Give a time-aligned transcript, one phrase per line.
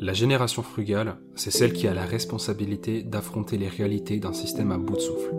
[0.00, 4.78] La génération frugale, c'est celle qui a la responsabilité d'affronter les réalités d'un système à
[4.78, 5.34] bout de souffle,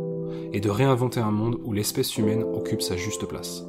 [0.53, 3.63] et de réinventer un monde où l'espèce humaine occupe sa juste place.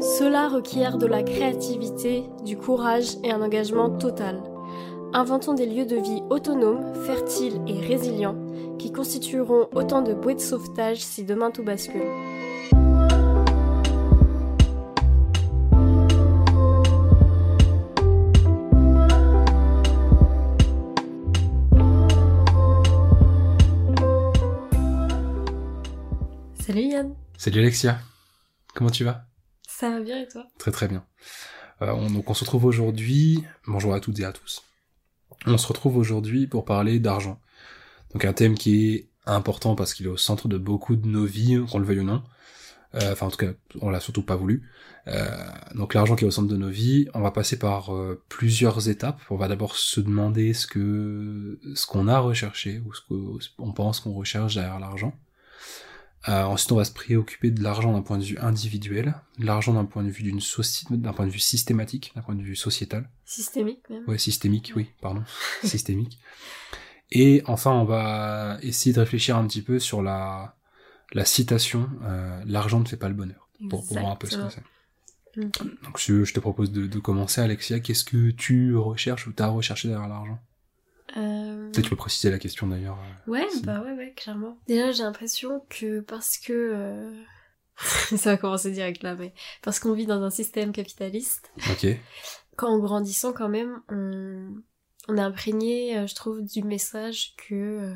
[0.00, 4.42] Cela requiert de la créativité, du courage et un engagement total.
[5.14, 8.36] Inventons des lieux de vie autonomes, fertiles et résilients,
[8.78, 12.02] qui constitueront autant de bouées de sauvetage si demain tout bascule.
[26.64, 27.16] Salut Yann.
[27.38, 27.98] Salut Alexia,
[28.72, 29.24] comment tu vas?
[29.66, 30.46] Ça va bien et toi?
[30.60, 31.04] Très très bien.
[31.82, 34.62] Euh, on, donc on se retrouve aujourd'hui, bonjour à toutes et à tous.
[35.44, 37.40] On se retrouve aujourd'hui pour parler d'argent.
[38.12, 41.24] Donc un thème qui est important parce qu'il est au centre de beaucoup de nos
[41.24, 42.22] vies, qu'on le veuille ou non.
[42.94, 44.70] Euh, enfin en tout cas, on l'a surtout pas voulu.
[45.08, 45.26] Euh,
[45.74, 48.88] donc l'argent qui est au centre de nos vies, on va passer par euh, plusieurs
[48.88, 49.20] étapes.
[49.30, 53.00] On va d'abord se demander ce que ce qu'on a recherché ou ce
[53.56, 55.12] qu'on pense qu'on recherche derrière l'argent.
[56.28, 59.74] Euh, ensuite, on va se préoccuper de l'argent d'un point de vue individuel, de l'argent
[59.74, 62.54] d'un point de vue d'une société, d'un point de vue systématique, d'un point de vue
[62.54, 63.10] sociétal.
[63.24, 64.04] Systémique même.
[64.06, 65.24] Ouais, systémique, oui, pardon,
[65.64, 66.18] systémique.
[67.10, 70.56] Et enfin, on va essayer de réfléchir un petit peu sur la
[71.12, 74.38] la citation euh, "l'argent ne fait pas le bonheur" pour, pour voir un peu ce
[74.38, 74.62] que c'est.
[75.36, 77.80] Donc, je, je te propose de, de commencer, Alexia.
[77.80, 80.38] Qu'est-ce que tu recherches ou t'as recherché derrière l'argent?
[81.16, 82.98] Euh, Peut-être tu peux préciser la question d'ailleurs.
[82.98, 83.62] euh, Ouais, si.
[83.62, 84.58] bah ouais, ouais, clairement.
[84.66, 86.52] Déjà, j'ai l'impression que parce que...
[86.52, 87.22] euh,
[88.16, 89.32] Ça va commencer direct là, mais...
[89.62, 91.86] Parce qu'on vit dans un système capitaliste, Ok.
[92.56, 94.54] quand en grandissant quand même, on,
[95.08, 97.94] on est imprégné, je trouve, du message que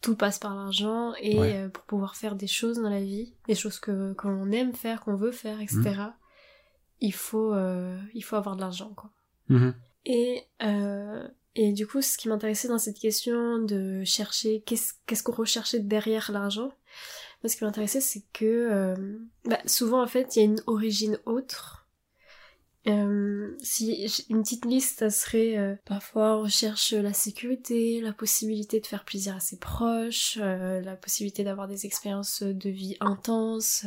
[0.00, 1.56] tout passe par l'argent et Ouais.
[1.56, 5.00] euh, pour pouvoir faire des choses dans la vie, des choses que qu'on aime faire,
[5.00, 6.12] qu'on veut faire, etc., Mmh.
[7.00, 9.10] il, faut, euh, il faut avoir de l'argent, quoi.
[9.48, 9.74] Mhm.
[10.04, 11.26] Et, euh,
[11.60, 16.30] et du coup, ce qui m'intéressait dans cette question de chercher qu'est-ce qu'on recherchait derrière
[16.32, 16.70] l'argent,
[17.42, 18.96] moi, ce qui m'intéressait, c'est que euh,
[19.44, 21.86] bah, souvent, en fait, il y a une origine autre.
[22.86, 28.80] Euh, si une petite liste, ça serait euh, parfois on recherche la sécurité, la possibilité
[28.80, 33.84] de faire plaisir à ses proches, la possibilité d'avoir des expériences de vie intenses.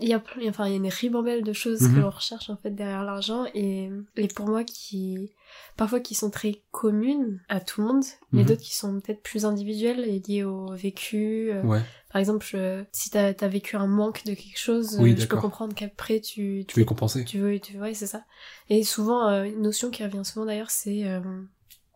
[0.00, 1.94] Il y a plein- enfin il y a une ribambelle de choses Mhm.
[1.96, 5.32] que l'on recherche en fait derrière l'argent et, et pour moi qui
[5.76, 8.48] parfois qui sont très communes à tout le monde, mais Mhm.
[8.48, 11.50] d'autres qui sont peut-être plus individuelles et liées au vécu.
[11.52, 11.80] euh, Ouais.
[12.12, 15.26] Par exemple, je- si t'as as vécu un manque de quelque chose, Oui, euh, je
[15.26, 18.24] peux comprendre qu'après tu Tu veux compenser tu veux, tu ouais, c'est ça.
[18.68, 21.20] Et souvent, euh, une notion qui revient souvent d'ailleurs, c'est euh,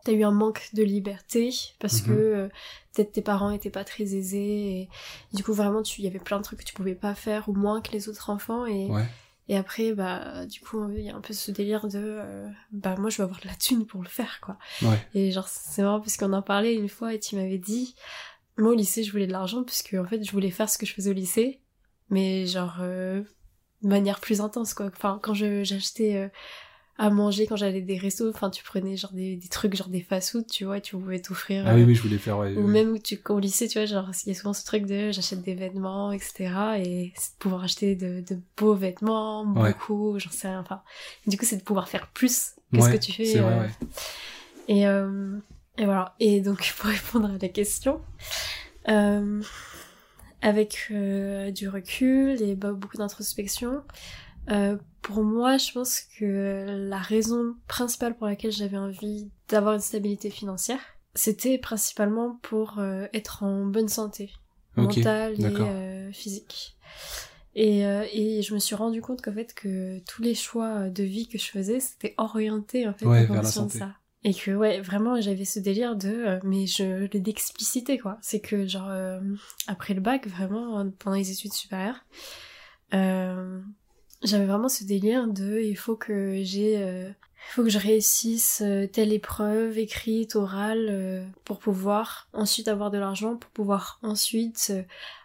[0.04, 2.06] t'as eu un manque de liberté parce Mhm.
[2.08, 2.48] que euh,
[2.94, 4.88] peut-être tes parents étaient pas très aisés et
[5.34, 7.48] du coup vraiment tu il y avait plein de trucs que tu pouvais pas faire
[7.48, 9.04] ou moins que les autres enfants et Ouais.
[9.48, 12.96] Et après bah du coup il y a un peu ce délire de euh, bah
[12.98, 14.58] moi je veux avoir de la thune pour le faire quoi.
[14.82, 15.06] Ouais.
[15.14, 17.94] Et genre c'est marrant parce qu'on en parlait une fois et tu m'avais dit
[18.56, 20.86] moi au lycée je voulais de l'argent puisque en fait je voulais faire ce que
[20.86, 21.60] je faisais au lycée
[22.10, 23.22] mais genre euh,
[23.82, 26.28] de manière plus intense quoi enfin quand je j'achetais euh,
[27.00, 30.00] à manger quand j'allais des restos enfin tu prenais genre des, des trucs genre des
[30.00, 32.38] fast food tu vois et tu pouvais t'offrir Ah euh, oui, oui, je voulais faire.
[32.38, 32.72] Ouais, ou ouais.
[32.72, 35.12] même où tu au lycée tu vois genre il y a souvent ce truc de
[35.12, 36.50] j'achète des vêtements etc
[36.84, 39.72] et c'est de pouvoir acheter de, de beaux vêtements Ouais.
[39.72, 40.82] beaucoup j'en sais rien enfin
[41.26, 43.60] du coup c'est de pouvoir faire plus que ce que tu fais C'est vrai, euh,
[43.62, 43.70] ouais.
[44.68, 45.38] et, euh,
[45.78, 46.14] et voilà.
[46.18, 48.00] Et donc, pour répondre à la question,
[48.88, 49.40] euh,
[50.42, 53.82] avec euh, du recul et bah, beaucoup d'introspection,
[54.50, 59.80] euh, pour moi, je pense que la raison principale pour laquelle j'avais envie d'avoir une
[59.80, 60.80] stabilité financière,
[61.14, 64.30] c'était principalement pour euh, être en bonne santé
[64.76, 66.76] mentale et euh, physique.
[67.54, 71.02] Et, euh, et je me suis rendu compte qu'en fait que tous les choix de
[71.02, 73.94] vie que je faisais, c'était orienté en fait Ouais, en vers la de ça.
[74.24, 78.18] Et que ouais, vraiment j'avais ce délire de mais je l'ai d'expliciter quoi.
[78.20, 79.20] C'est que genre euh,
[79.66, 82.04] après le bac vraiment pendant les études supérieures
[82.94, 83.60] euh,
[84.22, 88.62] j'avais vraiment ce délire de il faut que j'ai euh, il faut que je réussisse
[88.64, 94.68] euh, telle épreuve écrite, orale, euh, pour pouvoir ensuite avoir de l'argent, pour pouvoir ensuite
[94.70, 94.82] euh,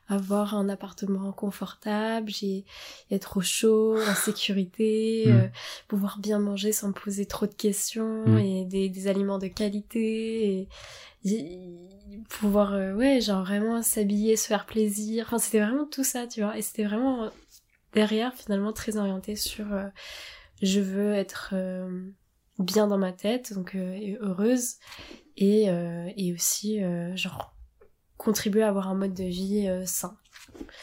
[0.07, 2.63] avoir un appartement confortable, j'ai
[3.11, 5.31] être au chaud, en sécurité, Mm.
[5.31, 5.47] euh,
[5.87, 8.37] pouvoir bien manger sans me poser trop de questions Mm.
[8.37, 10.67] et des, des aliments de qualité et,
[11.25, 11.69] et
[12.29, 15.25] pouvoir euh, ouais genre vraiment s'habiller, se faire plaisir.
[15.27, 16.57] Enfin c'était vraiment tout ça, tu vois.
[16.57, 17.29] Et c'était vraiment
[17.93, 19.85] derrière finalement très orienté sur euh,
[20.61, 22.09] je veux être euh,
[22.59, 24.75] bien dans ma tête, donc euh, heureuse,
[25.37, 27.55] et, euh, et aussi euh, genre
[28.17, 30.17] contribuer à avoir un mode de vie euh, sain.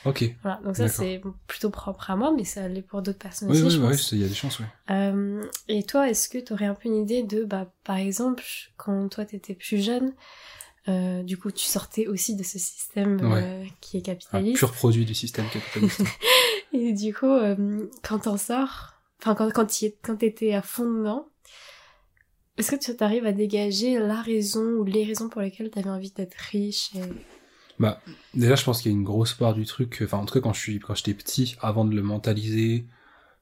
[0.04, 0.24] Ok.
[0.42, 3.56] Voilà, donc ça c'est plutôt propre à moi, mais ça l'est pour d'autres personnes Oui,
[3.62, 4.08] aussi, oui, je oui, pense.
[4.08, 4.66] c'est- il y a des chances, oui.
[4.90, 8.42] Euh, et toi, est-ce que tu aurais un peu une idée de, bah, par exemple,
[8.76, 10.14] quand toi t'étais plus jeune,
[10.88, 14.72] euh, du coup tu sortais aussi de ce système euh, qui est Un capitaliste, pur
[14.72, 16.00] produit du système capitaliste.
[16.72, 19.50] et du coup, euh, quand t'en sors, enfin quand
[20.02, 21.28] quand t'étais à fond dedans,
[22.56, 26.10] est-ce que tu t'arrives à dégager la raison ou les raisons pour lesquelles t'avais envie
[26.10, 27.00] d'être riche et...
[27.78, 28.02] Bah,
[28.34, 30.02] déjà, je pense qu'il y a une grosse part du truc.
[30.04, 32.86] Enfin, en tout cas, quand je suis, quand j'étais petit, avant de le mentaliser,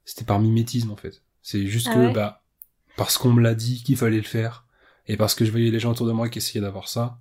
[0.05, 1.23] c'était par mimétisme en fait.
[1.43, 2.45] C'est juste Ah que, ouais bah,
[2.97, 4.65] parce qu'on me l'a dit qu'il fallait le faire,
[5.09, 7.19] et parce que je voyais les gens autour de moi qui essayaient d'avoir ça,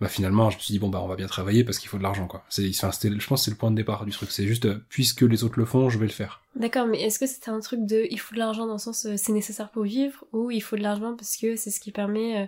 [0.00, 1.98] bah finalement, je me suis dit bon bah on va bien travailler parce qu'il faut
[1.98, 2.44] de l'argent quoi.
[2.48, 4.30] C'est, enfin, c'était, je pense, que c'est le point de départ du truc.
[4.30, 6.42] C'est juste, euh, puisque les autres le font, je vais le faire.
[6.56, 9.06] D'accord, mais est-ce que c'était un truc de il faut de l'argent dans le sens
[9.06, 11.90] euh, c'est nécessaire pour vivre ou il faut de l'argent parce que c'est ce qui
[11.92, 12.46] permet euh,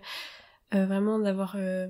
[0.79, 1.89] euh, vraiment d'avoir euh,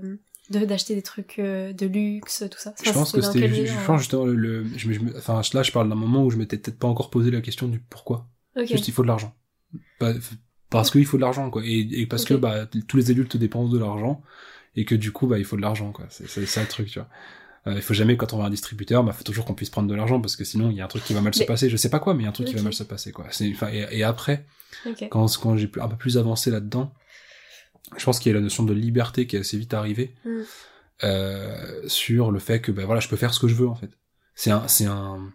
[0.51, 2.75] de d'acheter des trucs euh, de luxe tout ça?
[2.83, 5.63] Je pense que c'était, je pense justement le, le- je me, je me- enfin là,
[5.63, 8.27] je parle d'un moment où je m'étais peut-être pas encore posé la question du pourquoi.
[8.57, 8.67] Ok.
[8.67, 9.35] Juste il faut de l'argent.
[9.99, 10.15] Pas-
[10.71, 11.63] Parce qu'il faut de l'argent, quoi.
[11.65, 14.23] Et, et parce que bah, tous les adultes dépensent de l'argent,
[14.77, 16.07] et que du coup, bah, il faut de l'argent, quoi.
[16.11, 17.09] C'est ça le truc, tu vois.
[17.67, 19.69] Euh, il faut jamais, quand on va à un distributeur, bah, faut toujours qu'on puisse
[19.71, 21.45] prendre de l'argent, parce que sinon, il y a un truc qui va mal se
[21.45, 21.69] passer.
[21.69, 23.13] Je sais pas quoi, mais il y a un truc qui va mal se passer,
[23.13, 23.27] quoi.
[23.31, 24.47] C'est, et, et après,
[25.11, 26.95] quand, quand j'ai un peu plus avancé là-dedans,
[27.97, 30.41] je pense qu'il y a la notion de liberté qui est assez vite arrivée, Mm.
[31.05, 33.75] euh, sur le fait que, bah, voilà, je peux faire ce que je veux, en
[33.75, 33.91] fait.
[34.35, 35.33] C'est un, c'est un,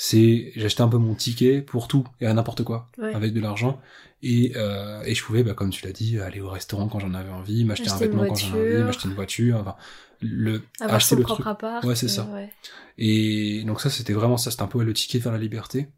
[0.00, 3.12] c'est, acheté un peu mon ticket pour tout et à n'importe quoi Ouais.
[3.14, 3.80] avec de l'argent
[4.22, 7.14] et euh, et je pouvais bah comme tu l'as dit aller au restaurant quand j'en
[7.14, 9.74] avais envie m'acheter un vêtement quand j'en avais envie m'acheter une voiture enfin
[10.20, 11.84] le Avoir acheter son le propre truc appart.
[11.84, 12.28] Ouais, c'est ça.
[12.30, 12.50] euh, ouais.
[12.96, 15.88] et donc ça c'était vraiment ça c'était un peu ouais, le ticket vers la liberté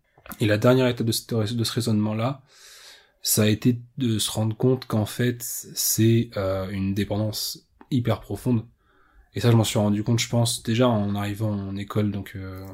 [0.40, 2.40] et la dernière étape de ce, de ce raisonnement là
[3.22, 8.64] ça a été de se rendre compte qu'en fait c'est euh, une dépendance hyper profonde
[9.34, 12.32] et ça je m'en suis rendu compte je pense déjà en arrivant en école donc
[12.36, 12.64] euh,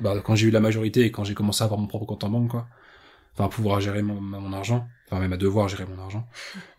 [0.00, 2.24] bah, quand j'ai eu la majorité et quand j'ai commencé à avoir mon propre compte
[2.24, 2.66] en banque quoi.
[3.34, 4.86] Enfin à pouvoir gérer mon, mon argent.
[5.06, 6.26] Enfin même à devoir gérer mon argent.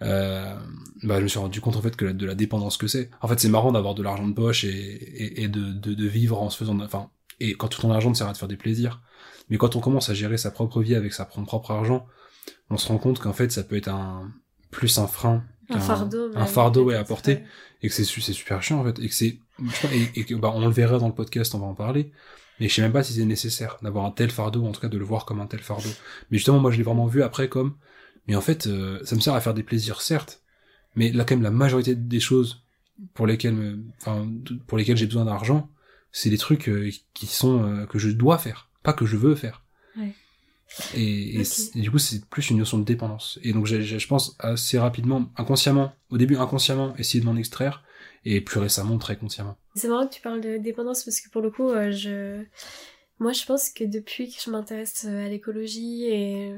[0.01, 0.55] Euh,
[1.03, 3.09] bah je me suis rendu compte en fait que la- de la dépendance que c'est.
[3.21, 6.07] En fait c'est marrant d'avoir de l'argent de poche et, et, et de, de, de
[6.07, 7.09] vivre en se faisant enfin
[7.39, 9.01] et quand tout ton argent te sert à te faire des plaisirs.
[9.49, 12.05] Mais quand on commence à gérer sa propre vie avec sa son propre argent
[12.69, 14.31] on se rend compte qu'en fait ça peut être un
[14.71, 16.31] plus un frein Un fardeau.
[16.35, 17.43] un fardeau ouais, à porter
[17.81, 19.39] et que c'est c'est super chiant en fait et que c'est
[19.93, 22.11] et, et que bah on le verra dans le podcast on va en parler
[22.61, 24.87] mais je sais même pas si c'est nécessaire d'avoir un tel fardeau en tout cas
[24.87, 25.89] de le voir comme un tel fardeau.
[26.29, 27.75] Mais justement moi je l'ai vraiment vu après comme
[28.27, 30.41] mais en fait euh, ça me sert à faire des plaisirs certes
[30.95, 32.63] mais là quand même la majorité des choses
[33.15, 34.29] pour lesquelles me- enfin
[34.67, 35.69] pour lesquelles j'ai besoin d'argent
[36.13, 39.35] c'est des trucs euh, qui sont euh, que je dois faire pas que je veux
[39.35, 39.63] faire.
[39.97, 40.13] Ouais.
[40.95, 41.43] et, et
[41.75, 43.39] et du coup c'est plus une notion de dépendance.
[43.43, 47.83] Et donc je pense assez rapidement inconsciemment au début inconsciemment essayer de m'en extraire
[48.25, 51.41] et plus récemment très consciemment C'est marrant que tu parles de dépendance parce que pour
[51.41, 52.43] le coup, euh, je,
[53.19, 56.55] moi, je pense que depuis que je m'intéresse euh, à l'écologie et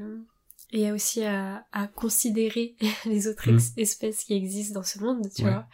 [0.72, 2.74] et aussi à, à considérer
[3.06, 5.50] les autres ex- espèces qui existent dans ce monde, tu Ouais.
[5.50, 5.66] vois,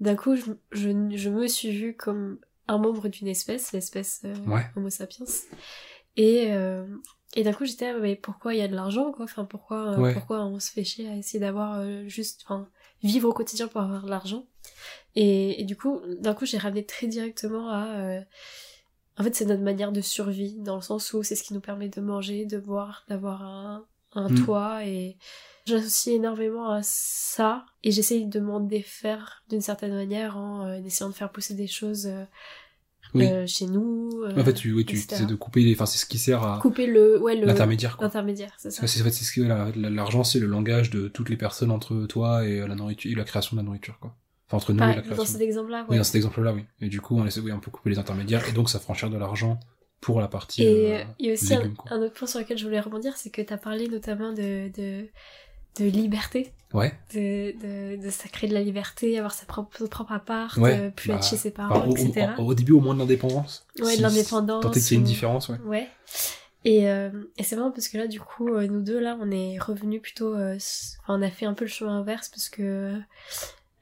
[0.00, 2.38] d'un coup, je, je, je me suis vue comme
[2.68, 4.64] un membre d'une espèce, l'espèce euh, Ouais.
[4.76, 5.24] Homo sapiens,
[6.16, 6.86] et euh,
[7.34, 9.24] et d'un coup, j'étais, ah, mais pourquoi il y a de l'argent, quoi?
[9.24, 10.12] Enfin, pourquoi, euh, Ouais.
[10.14, 12.68] pourquoi on se fait chier à essayer d'avoir euh, juste, enfin,
[13.02, 14.46] vivre au quotidien pour avoir de l'argent?
[15.20, 17.86] Et, et du coup, d'un coup, j'ai ramené très directement à.
[17.98, 18.20] euh,
[19.18, 21.60] en fait, c'est notre manière de survie, dans le sens où c'est ce qui nous
[21.60, 23.84] permet de manger, de boire, d'avoir un,
[24.14, 24.44] un Mm.
[24.44, 24.84] toit.
[24.86, 25.16] Et
[25.66, 27.66] j'associe énormément à ça.
[27.82, 31.66] Et j'essaye de m'en défaire d'une certaine manière en euh, essayant de faire pousser des
[31.66, 32.24] choses euh,
[33.14, 34.22] oui euh, chez nous.
[34.36, 36.58] en fait tu oui tu c'est de couper les enfin c'est ce qui sert à
[36.60, 37.18] Couper le.
[37.20, 38.86] Ouais, l'intermédiaire quoi L'intermédiaire, c'est ça.
[38.86, 41.36] C'est en fait c'est ce que la- la- l'argent c'est le langage de toutes les
[41.38, 44.14] personnes entre toi et la nourriture et la création de la nourriture quoi
[44.48, 45.24] enfin entre nous Pas- et la dans création.
[45.24, 46.64] cet exemple-là, oui dans cet exemple là oui.
[46.80, 49.08] Et du coup on essaie oui on peut couper les intermédiaires et donc ça franchir
[49.10, 49.60] de l'argent
[50.00, 52.38] pour la partie Et euh, il y a aussi un, légumes, un autre point sur
[52.40, 55.06] lequel je voulais rebondir, c'est que tu as parlé notamment de, de,
[55.80, 56.92] de liberté, ouais.
[57.14, 57.52] De,
[57.96, 60.90] de, de ça crée de la liberté, avoir sa propre, son propre appart, Ouais, euh,
[60.90, 62.28] plus bah, être chez ses parents, au, etc.
[62.38, 63.66] au- au début au moins de l'indépendance.
[63.80, 65.58] Ouais, de l'indépendance, tant qu'il y a une différence ouais.
[65.66, 65.88] Ouais.
[66.64, 69.58] Et, euh, et c'est marrant parce que là, du coup, nous deux, là, on est
[69.58, 70.34] revenus plutôt...
[70.34, 70.56] euh,
[71.08, 72.94] on a fait un peu le chemin inverse parce que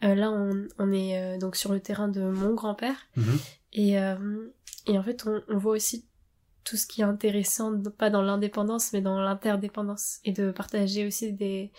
[0.04, 2.96] euh, là, on, on est euh, donc sur le terrain de mon grand-père.
[3.16, 3.38] Mhm.
[3.72, 4.48] Et, euh,
[4.86, 6.06] et en fait, on, on voit aussi
[6.64, 10.18] tout ce qui est intéressant, pas dans l'indépendance, mais dans l'interdépendance.
[10.24, 11.72] Et de partager aussi des...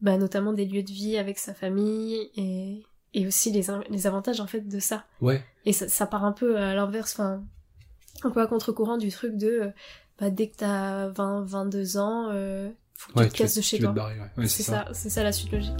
[0.00, 4.46] Bah, notamment des lieux de vie avec sa famille et, et aussi les, avantages, en
[4.46, 5.04] fait, de ça.
[5.20, 7.44] ouais Et ça, ça part un peu à l'inverse, enfin,
[8.22, 9.70] un peu à contre-courant du truc de,
[10.18, 12.30] bah, dès que t'as 20, 22 ans,
[12.94, 13.92] faut que ouais tu te casses de chez toi.
[14.38, 15.76] ouais, c'est ça, c'est ça la suite logique.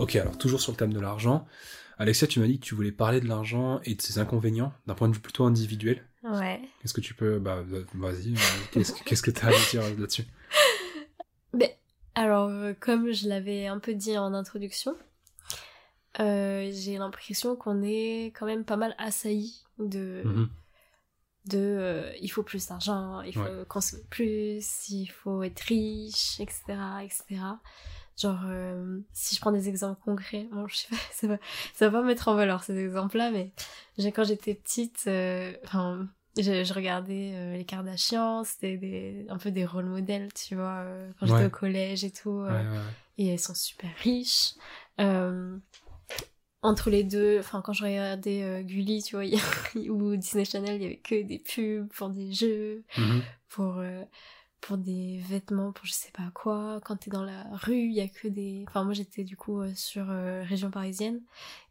[0.00, 1.46] Ok, alors toujours sur le thème de l'argent.
[1.98, 4.94] Alexia, tu m'as dit que tu voulais parler de l'argent et de ses inconvénients d'un
[4.94, 6.02] point de vue plutôt individuel.
[6.22, 6.60] Ouais.
[6.84, 7.62] Est-ce que tu peux, bah,
[7.94, 8.38] vas-y, euh,
[8.72, 10.24] qu'est-ce que qu'est-ce que t'as à dire là-dessus?
[11.52, 11.78] Mais
[12.14, 14.96] alors, euh, comme je l'avais un peu dit en introduction,
[16.20, 20.48] euh, j'ai l'impression qu'on est quand même pas mal assailli de Mhm.
[21.46, 23.64] de euh, il faut plus d'argent, il faut Ouais.
[23.68, 26.62] consommer plus, il faut être riche, etc.,
[27.04, 27.42] etc.
[28.20, 31.38] Genre, euh, si je prends des exemples concrets, bon, je sais pas, ça va,
[31.74, 33.52] ça va pas mettre en valeur ces exemples-là, mais
[34.12, 39.50] quand j'étais petite, euh, enfin, je, je regardais euh, les Kardashians, c'était des, un peu
[39.50, 40.84] des rôles modèles, tu vois,
[41.18, 41.46] quand j'étais Ouais.
[41.46, 42.30] au collège et tout.
[42.42, 42.78] Ouais, ouais, ouais.
[43.18, 44.54] et elles sont super riches.
[46.62, 49.24] Entre les deux, enfin quand je regardais Gulli, tu vois,
[49.88, 53.22] ou Disney Channel, il y avait que des pubs pour des jeux, Mhm.
[53.48, 53.82] pour
[54.60, 56.80] pour des vêtements, pour je sais pas quoi.
[56.84, 58.64] Quand t'es dans la rue, il y a que des.
[58.68, 61.20] Enfin moi j'étais du coup euh, sur euh, région parisienne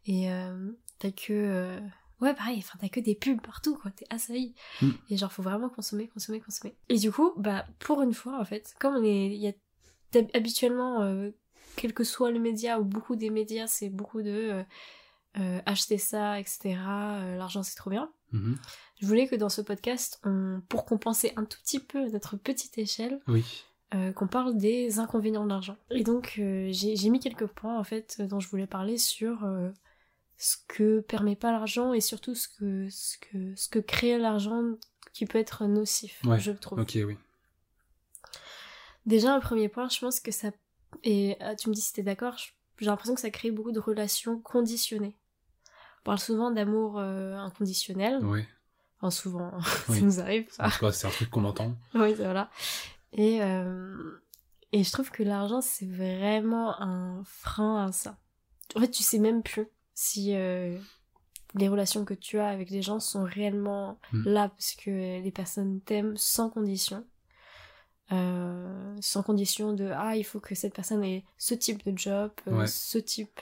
[0.06, 1.80] et euh, t'as que euh,
[2.20, 4.54] ouais pareil, enfin t'as que des pubs partout quoi, t'es assailli.
[4.82, 4.90] Mm.
[5.10, 6.74] Et genre faut vraiment consommer, consommer, consommer.
[6.88, 9.52] Et du coup bah pour une fois en fait, comme on est, il y a
[10.34, 11.30] habituellement euh,
[11.76, 14.62] quel que soit le média ou beaucoup des médias, c'est beaucoup de euh,
[15.38, 16.76] euh, acheter ça, etc.
[16.76, 18.10] euh, L'argent c'est trop bien.
[18.32, 18.58] Mhm.
[19.00, 22.76] Je voulais que dans ce podcast, on, pour compenser un tout petit peu notre petite
[22.78, 23.44] échelle, Oui.
[23.94, 25.76] euh, qu'on parle des inconvénients de l'argent.
[25.90, 29.70] Et donc euh, j'ai mis quelques points en fait dont je voulais parler sur euh,
[30.36, 34.62] ce que permet pas l'argent et surtout ce que ce que ce que crée l'argent
[35.12, 36.78] qui peut être nocif, Ouais, je trouve.
[36.80, 37.16] Ok, oui.
[39.06, 40.50] Déjà un premier point, je pense que ça
[41.04, 42.36] et ah, tu me dis si t'es d'accord,
[42.78, 45.14] j'ai l'impression que ça crée beaucoup de relations conditionnées.
[46.00, 48.46] On parle souvent d'amour euh, inconditionnel, Ouais.
[49.00, 49.50] enfin souvent,
[49.88, 49.98] Oui.
[49.98, 50.48] ça nous arrive.
[50.58, 51.74] En tout cas, c'est un truc qu'on entend.
[51.94, 52.50] Oui, voilà.
[53.12, 54.22] Et, euh,
[54.72, 58.16] et je trouve que l'argent, c'est vraiment un frein à ça.
[58.76, 60.78] En fait, tu sais même plus si euh,
[61.54, 64.28] les relations que tu as avec les gens sont réellement Mm.
[64.28, 67.04] là parce que les personnes t'aiment sans condition.
[68.12, 72.32] Euh, sans condition de ah il faut que cette personne ait ce type de job
[72.46, 72.66] Ouais.
[72.66, 73.40] ce type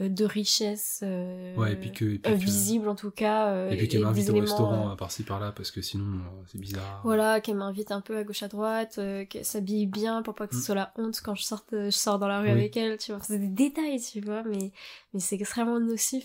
[0.00, 2.04] de richesse euh, Ouais, et puis que.
[2.04, 4.90] Et puis euh, que- visible en tout cas euh, Et puis qu'elle m'invite au restaurant
[4.90, 7.00] euh, euh, par-ci par-là parce que sinon euh, c'est bizarre.
[7.02, 10.46] voilà, qu'elle m'invite un peu à gauche à droite, euh, qu'elle s'habille bien pour pas
[10.46, 10.62] que ce Mm.
[10.64, 12.52] soit la honte quand je sors, je sors dans la rue Oui.
[12.52, 13.20] avec elle, tu vois.
[13.22, 14.72] C'est des détails, tu vois, mais,
[15.14, 16.24] mais c'est extrêmement nocif.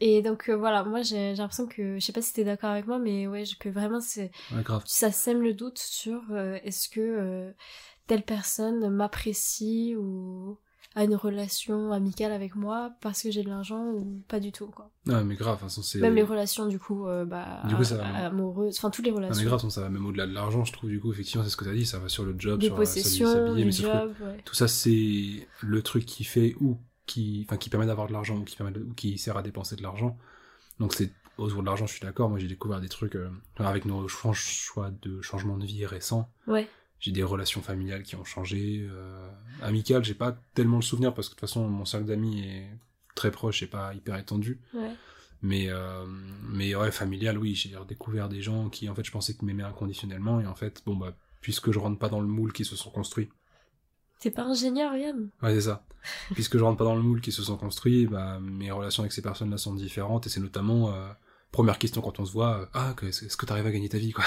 [0.00, 2.86] Et donc euh, voilà, moi j'ai l'impression que, je sais pas si t'es d'accord avec
[2.86, 7.00] moi, mais ouais, que vraiment c'est, Ouais, ça sème le doute sur euh, est-ce que
[7.00, 7.50] euh,
[8.06, 10.56] telle personne m'apprécie ou
[10.94, 14.66] a une relation amicale avec moi parce que j'ai de l'argent ou pas du tout,
[14.66, 14.90] quoi.
[15.06, 15.98] Non, mais grave, façon, c'est.
[16.00, 18.26] Même les relations, du coup, euh, bah, Du coup, ça va.
[18.26, 19.36] amoureuses, enfin toutes les Non, relations.
[19.42, 21.56] mais grave, ça va même au-delà de l'argent, je trouve, du coup, effectivement, c'est ce
[21.56, 23.70] que t'as dit, ça va sur le job, des sur euh, possessions, s'habiller, du mais
[23.70, 24.42] que job, ouais.
[24.44, 28.36] tout ça, c'est le truc qui fait ou qui, enfin, qui permet d'avoir de l'argent
[28.36, 30.18] ou qui permet de- ou qui sert à dépenser de l'argent.
[30.80, 32.28] Donc c'est autour de l'argent, je suis d'accord.
[32.28, 36.28] Moi, j'ai découvert des trucs euh, avec nos choix, choix de changement de vie récents.
[36.46, 36.68] Ouais.
[37.00, 39.28] J'ai des relations familiales qui ont changé, euh,
[39.62, 42.68] amicales, j'ai pas tellement le souvenir parce que de toute façon, mon cercle d'amis est
[43.14, 44.60] très proche et pas hyper étendu.
[44.74, 44.90] Ouais.
[45.40, 46.04] Mais, euh,
[46.48, 49.62] mais ouais, familial, oui, j'ai redécouvert des gens qui, en fait, je pensais qu'ils m'aimaient
[49.62, 52.74] inconditionnellement, et en fait, bon, bah, puisque je rentre pas dans le moule qui se
[52.74, 53.28] sont construits,
[54.20, 55.86] T'es pas ingénieur, Yann ouais, c'est ça,
[56.32, 59.12] puisque je rentre pas dans le moule qui se sont construits, bah, mes relations avec
[59.12, 61.08] ces personnes-là sont différentes, et c'est notamment, euh,
[61.52, 63.98] première question quand on se voit, euh, ah, que- est-ce que t'arrives à gagner ta
[63.98, 64.24] vie, quoi?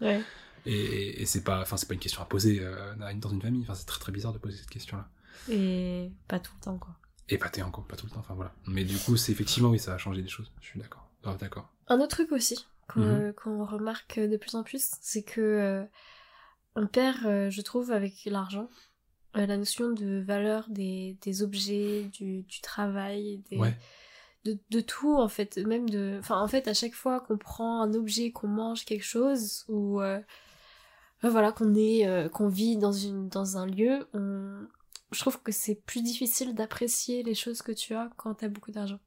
[0.00, 0.22] Ouais.
[0.66, 3.62] Et, et, c'est pas, enfin, c'est pas une question à poser euh, dans une famille,
[3.62, 5.08] enfin, c'est très très bizarre de poser cette question-là.
[5.50, 6.94] Et pas tout le temps, quoi.
[7.28, 8.54] Et pas t'es encore, pas tout le temps, enfin voilà.
[8.66, 11.38] Mais du coup, c'est effectivement, oui, ça a changé des choses, je suis d'accord, grave
[11.38, 11.70] d'accord.
[11.88, 13.08] Un autre truc aussi qu'on Mhm.
[13.08, 15.84] euh, qu'on remarque de plus en plus, c'est que euh,
[16.76, 18.68] on perd, euh, je trouve, avec l'argent,
[19.36, 23.74] euh, la notion de valeur des, des objets, du, du travail, des, Ouais,
[24.44, 26.16] de, de tout en fait, même de...
[26.20, 30.00] Enfin en fait à chaque fois qu'on prend un objet, qu'on mange quelque chose, ou
[31.30, 34.66] voilà, qu'on est, euh, qu'on vit dans, une, dans un lieu, on...
[35.12, 38.72] je trouve que c'est plus difficile d'apprécier les choses que tu as quand t'as beaucoup
[38.72, 38.98] d'argent.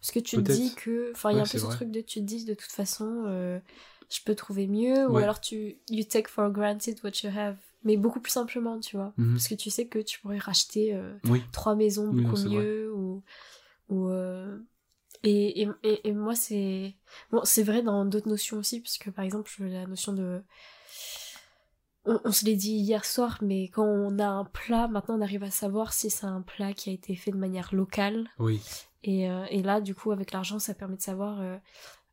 [0.00, 1.10] Parce que tu te dis que...
[1.12, 1.74] Enfin il y a un peu ce vrai.
[1.74, 3.24] truc de tu te dis de toute façon...
[3.26, 3.58] euh,
[4.10, 7.96] je peux trouver mieux, ou alors tu you take for granted what you have, mais
[7.96, 9.32] beaucoup plus simplement, tu vois, Mhm.
[9.32, 12.36] parce que tu sais que tu pourrais racheter euh, oui, trois maisons Oui, non, beaucoup
[12.42, 12.48] vrai.
[12.50, 13.22] mieux ou
[13.88, 14.10] ou
[15.22, 16.94] et, et, et, et moi c'est
[17.30, 20.42] bon c'est vrai dans d'autres notions aussi parce que par exemple la notion de
[22.06, 25.20] on, on se l'est dit hier soir mais quand on a un plat maintenant on
[25.22, 28.60] arrive à savoir si c'est un plat qui a été fait de manière locale oui,
[29.02, 31.56] et, euh, et là du coup avec l'argent ça permet de savoir euh,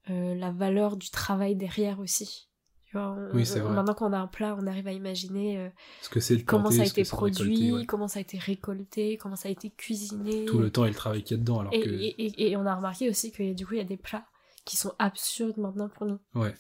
[0.10, 2.48] euh, la valeur du travail derrière aussi
[2.86, 3.74] tu vois, on- Oui, c'est vrai.
[3.74, 5.72] Maintenant qu'on a un plat, on arrive à imaginer
[6.02, 7.86] Ce que c'est de comment planter, ça a été produit, ouais.
[7.86, 10.44] comment ça a été récolté, comment ça a été cuisiné.
[10.44, 11.88] Tout le temps et le travail qu'il y a dedans, alors et, que...
[11.90, 14.26] et, et- et on a remarqué aussi que du coup, il y a des plats
[14.66, 16.20] qui sont absurdes maintenant pour nous.
[16.36, 16.54] Ouais.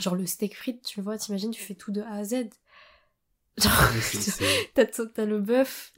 [0.00, 2.32] Genre le steak frites, tu vois, t'imagines, tu fais tout de A à Z.
[2.34, 3.45] Genre, Ouais, c'est- c'est-
[4.74, 5.92] t'as, t'as le bœuf,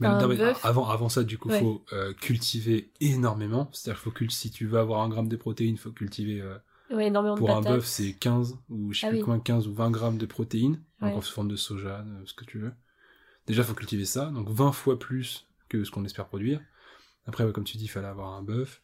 [0.62, 1.58] avant, avant ça, du coup, Ouais.
[1.60, 3.68] faut euh, cultiver énormément.
[3.72, 6.56] C'est-à-dire, faut cult- si tu veux avoir un gramme de protéines, faut cultiver euh,
[6.90, 9.24] Ouais, énormément pour de un bœuf, c'est 15 ou je sais Ah plus oui.
[9.24, 11.14] combien, 15 ou 20 grammes de protéines, donc Ouais.
[11.16, 12.72] en forme de soja, de ce que tu veux.
[13.46, 16.60] Déjà, faut cultiver ça, donc 20 fois plus que ce qu'on espère produire.
[17.26, 18.82] Après, comme tu dis, il fallait avoir un bœuf,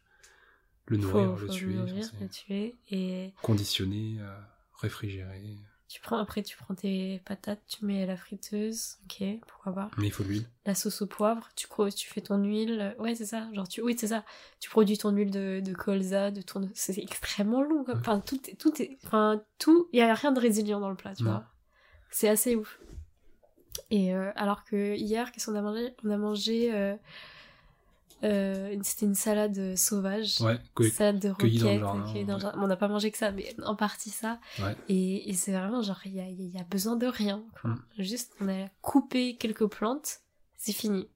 [0.87, 2.77] le nourrir, faut, le faut tuer, le nourrir, le tuer.
[2.91, 4.39] Et conditionner, euh,
[4.81, 5.57] réfrigérer.
[5.95, 8.97] Tu prends, après, tu prends tes patates, tu mets la friteuse.
[9.05, 9.91] Ok, pourquoi pas.
[9.97, 10.49] Mais il faut l'huile.
[10.67, 12.97] La sauce au poivre, tu, tu fais ton huile.
[12.99, 13.47] Ouais, c'est ça.
[13.53, 14.25] Genre, tu, oui, c'est ça.
[14.59, 16.69] Tu produis ton huile de, de colza, de tourne.
[16.75, 17.85] C'est extrêmement long.
[17.85, 17.95] quoi.
[17.97, 20.97] Enfin, tout est, tout est, enfin, tout, il y a rien de résilient dans le
[20.97, 21.31] plat, tu Non.
[21.31, 21.45] vois.
[22.11, 22.81] C'est assez ouf.
[23.93, 25.95] Et euh, alors que hier, qu'est-ce qu'on a mangé?
[26.03, 26.97] On a mangé, euh,
[28.25, 30.41] euh, c'était une salade sauvage.
[30.41, 30.59] Ouais,
[30.91, 32.43] salade de cueillie roquettes, dans le jardin, cueillie dans le ouais.
[32.43, 32.59] jardin.
[32.59, 34.41] Bon, on n'a pas mangé que ça, mais en partie ça.
[34.59, 34.75] Ouais.
[34.89, 37.45] Et, et c'est vraiment genre, il y a, il y a besoin de rien.
[37.61, 37.71] quoi.
[37.71, 37.85] Mm.
[37.99, 40.21] Juste, on a coupé quelques plantes,
[40.57, 41.09] c'est fini.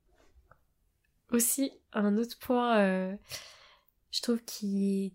[1.32, 3.14] Aussi, un autre point, euh,
[4.10, 5.12] je trouve qui est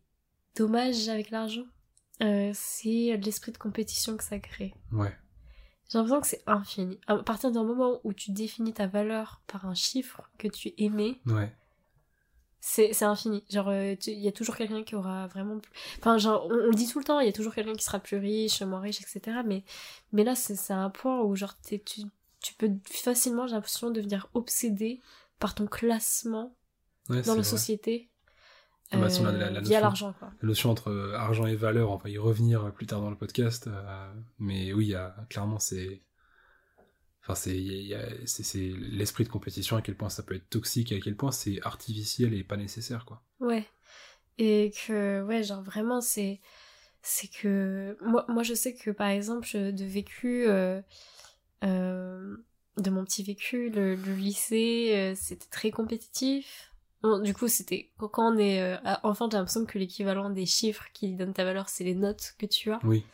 [0.60, 1.66] dommage avec l'argent,
[2.22, 4.74] euh, c'est l'esprit de compétition que ça crée.
[4.92, 5.16] ouais.
[5.90, 6.98] J'ai l'impression que c'est infini.
[7.06, 11.20] À partir d'un moment où tu définis ta valeur par un chiffre que tu aimais,
[11.28, 11.54] Ouais.
[12.66, 13.44] C'est c'est infini.
[13.50, 15.60] Genre, euh, il y a toujours quelqu'un qui aura vraiment...
[15.60, 17.74] plus- Enfin, genre, on, on le dit tout le temps, il y a toujours quelqu'un
[17.74, 19.40] qui sera plus riche, moins riche, etc.
[19.46, 19.64] Mais,
[20.14, 22.02] mais là, c'est c'est un point où, genre, t'es- tu,
[22.40, 25.02] tu peux facilement, j'ai l'impression, devenir obsédé
[25.40, 26.56] par ton classement
[27.10, 27.44] Ouais, dans la vrai.
[27.44, 28.10] société
[28.92, 30.16] Ah bah, si euh, la- la via l'argent.
[30.22, 33.18] La notion entre euh, argent et valeur, on va y revenir plus tard dans le
[33.18, 33.68] podcast.
[33.68, 36.02] euh, mais oui, a, clairement, c'est.
[37.26, 41.32] Enfin, c'est l'esprit de compétition, à quel point ça peut être toxique, à quel point
[41.32, 43.24] c'est artificiel et pas nécessaire, quoi.
[43.40, 43.66] Ouais.
[44.38, 46.42] Et que, ouais, genre vraiment, c'est.
[47.02, 47.98] C'est que.
[48.02, 50.46] Moi, moi, je sais que, par exemple, de vécu.
[50.48, 50.82] euh,
[51.64, 52.36] euh,
[52.78, 56.74] de mon petit vécu, le, le lycée, euh, c'était très compétitif.
[57.04, 57.92] Bon, du coup, c'était.
[57.98, 61.84] Quand on est enfant, j'ai l'impression que l'équivalent des chiffres qui donnent ta valeur, c'est
[61.86, 62.80] les notes que tu as.
[62.84, 63.06] Oui.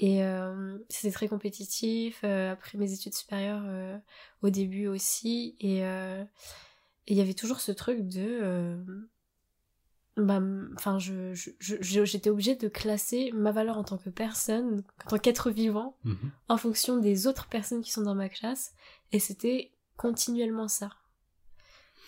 [0.00, 2.20] Et euh, c'était très compétitif.
[2.22, 3.98] euh, après mes études supérieures, euh,
[4.42, 5.56] au début aussi.
[5.60, 5.78] Et
[7.10, 8.78] il y avait toujours ce truc de.
[10.16, 10.40] bah,
[10.76, 15.50] enfin, je, j'étais obligée de classer ma valeur en tant que personne, en tant qu'être
[15.50, 16.30] vivant, Mhm.
[16.48, 18.72] en fonction des autres personnes qui sont dans ma classe.
[19.12, 20.90] Et c'était continuellement ça.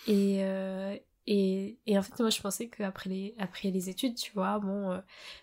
[0.07, 0.41] Et,
[1.27, 5.01] et, et en fait, moi, je pensais qu'après les, après les études, tu vois, bon,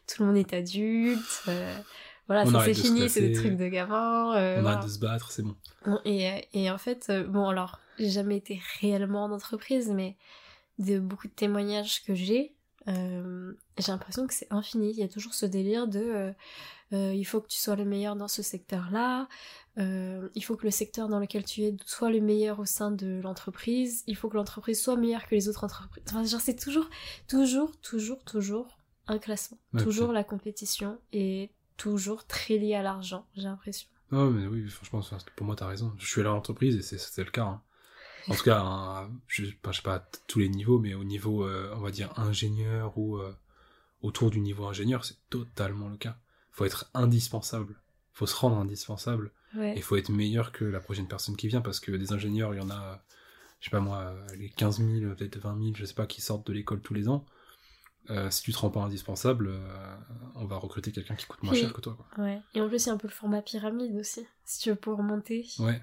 [0.08, 1.50] tout le monde est adulte.
[2.28, 4.36] Voilà, On ça c'est fini, c'est des trucs de gamins.
[4.38, 4.78] euh, on voilà.
[4.78, 5.56] arrête de se battre, c'est bon.
[6.06, 10.18] Et, euh, et en fait, euh, bon alors, j'ai jamais été réellement en entreprise, mais
[10.78, 12.54] de beaucoup de témoignages que j'ai,
[12.88, 14.92] euh, j'ai l'impression que c'est infini.
[14.92, 16.34] Il y a toujours ce délire de
[16.94, 19.28] euh, il faut que tu sois le meilleur dans ce secteur-là,
[19.78, 22.92] euh, il faut que le secteur dans lequel tu es soit le meilleur au sein
[22.92, 26.04] de l'entreprise, il faut que l'entreprise soit meilleure que les autres entreprises.
[26.08, 26.90] Enfin, genre, c'est toujours,
[27.28, 29.58] toujours, toujours, toujours un classement.
[29.78, 33.88] Toujours la compétition et toujours très lié à l'argent, j'ai l'impression.
[34.12, 35.02] Ah, mais oui, franchement,
[35.36, 35.94] pour moi, t'as raison.
[35.98, 37.44] Je suis allé à l'entreprise et c'est le cas.
[37.46, 37.62] hein.
[38.30, 41.46] En tout cas, un- je, je sais pas à tous les niveaux, mais au niveau,
[41.46, 43.34] euh, on va dire, ingénieur ou euh,
[44.02, 46.18] autour du niveau ingénieur, c'est totalement le cas.
[46.52, 47.76] Faut être indispensable.
[48.14, 49.32] Faut se rendre indispensable.
[49.56, 49.78] Ouais.
[49.78, 52.58] Et faut être meilleur que la prochaine personne qui vient parce que des ingénieurs, il
[52.58, 53.02] y en a,
[53.60, 56.48] je sais pas moi, les 15 000, peut-être 20 000, je sais pas, qui sortent
[56.48, 57.26] de l'école tous les ans.
[58.10, 59.98] Euh, si tu te rends pas indispensable, euh,
[60.36, 61.60] on va recruter quelqu'un qui coûte moins Oui.
[61.60, 61.98] cher que toi.
[62.16, 62.24] Quoi.
[62.24, 62.42] Ouais.
[62.54, 64.26] Et en plus, a un peu le format pyramide aussi.
[64.46, 65.82] Si tu veux pouvoir monter, Ouais.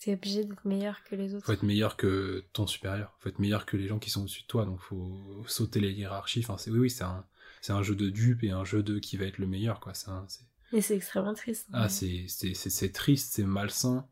[0.00, 1.46] t'es obligé d'être meilleur que les autres.
[1.46, 4.42] faut être meilleur que ton supérieur, faut être meilleur que les gens qui sont au-dessus
[4.42, 6.40] de toi, donc faut sauter les hiérarchies.
[6.40, 7.24] Enfin, c'est oui, oui, c'est un,
[7.60, 9.94] c'est un jeu de dupe et un jeu de qui va être le meilleur, quoi.
[9.94, 11.68] C'est un- c'est- Et c'est extrêmement triste.
[11.72, 11.82] hein.
[11.82, 14.08] ah, c'est, c'est, c'est, c'est triste, c'est malsain.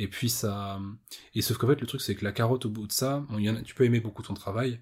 [0.00, 0.80] Et puis ça,
[1.34, 3.36] et sauf qu'en fait, le truc, c'est que la carotte au bout de ça, bon,
[3.38, 4.80] il y en a, tu peux aimer beaucoup ton travail,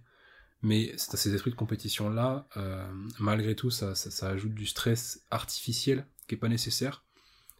[0.63, 2.87] mais c'est- ces esprits de compétition là, euh,
[3.19, 7.05] malgré tout, ça, ça, ajoute du stress artificiel qui est pas nécessaire.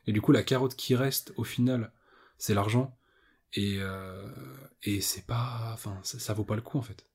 [0.07, 1.93] Et du coup, la carotte qui reste au final,
[2.39, 2.97] c'est l'argent.
[3.55, 4.29] Et, euh,
[4.83, 7.07] et c'est pas, enfin, ça, ça vaut pas le coup en fait.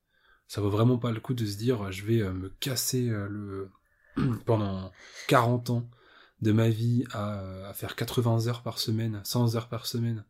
[0.47, 3.69] Ça vaut vraiment pas le coup de se dire, je vais euh, me casser le
[4.45, 4.91] pendant
[5.27, 5.89] 40 ans
[6.41, 10.25] de ma vie à, à faire 80 heures par semaine, 100 heures par semaine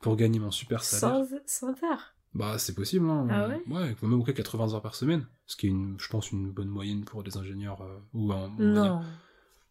[0.00, 1.24] pour gagner mon super salaire.
[1.46, 2.15] Sans, sans heures?
[2.36, 3.26] Bah, c'est possible, hein.
[3.30, 5.26] Ah ouais Ouais, il faut même 80 heures par semaine.
[5.46, 8.50] Ce qui est, une, je pense, une bonne moyenne pour des ingénieurs euh, ou un,
[8.58, 9.02] Non.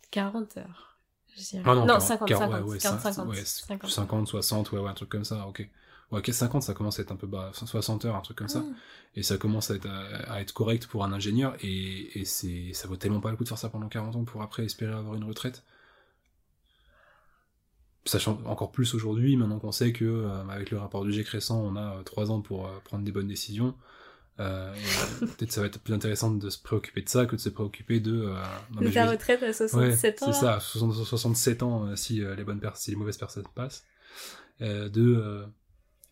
[0.10, 0.98] 40 heures.
[1.38, 1.58] je.
[1.64, 3.90] Ah non, non, 50, 40, 50, ouais, ouais, 40, cin- 50, ouais, 50.
[3.92, 5.60] 50, 60, ouais, ouais, un truc comme ça, ok.
[6.12, 8.48] Ouais, ok, 50, ça commence à être un peu bas, 60 heures, un truc comme
[8.48, 8.64] ça.
[8.66, 8.76] Ah.
[9.16, 12.88] Et ça commence à être, à être correct pour un ingénieur, et, et c'est, ça
[12.88, 15.14] vaut tellement pas le coup de faire ça pendant 40 ans pour après espérer avoir
[15.16, 15.64] une retraite.
[18.06, 21.60] Sachant encore plus aujourd'hui, maintenant qu'on sait que, euh, avec le rapport du GIEC récent,
[21.60, 23.76] on a 3 ans pour euh, prendre des bonnes décisions.
[24.40, 24.76] Euh,
[25.20, 28.00] peut-être ça va être plus intéressant de se préoccuper de ça que de se préoccuper
[28.02, 28.14] de.
[28.26, 30.26] euh, non, De ta retraite à Ouais, 67 ans.
[30.34, 33.46] c'est ça, 60 67 ans euh, si euh, les bonnes personnes, si les mauvaises personnes
[33.56, 33.86] passent.
[34.62, 35.46] Euh, de euh,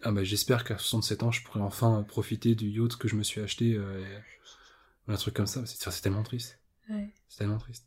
[0.04, 3.24] ah bah j'espère qu'à 67 ans je pourrai enfin profiter du yacht que je me
[3.24, 6.60] suis acheté euh, et- un truc comme ça, c'est c'est tellement triste.
[6.90, 7.10] Ouais.
[7.28, 7.86] C'est tellement triste.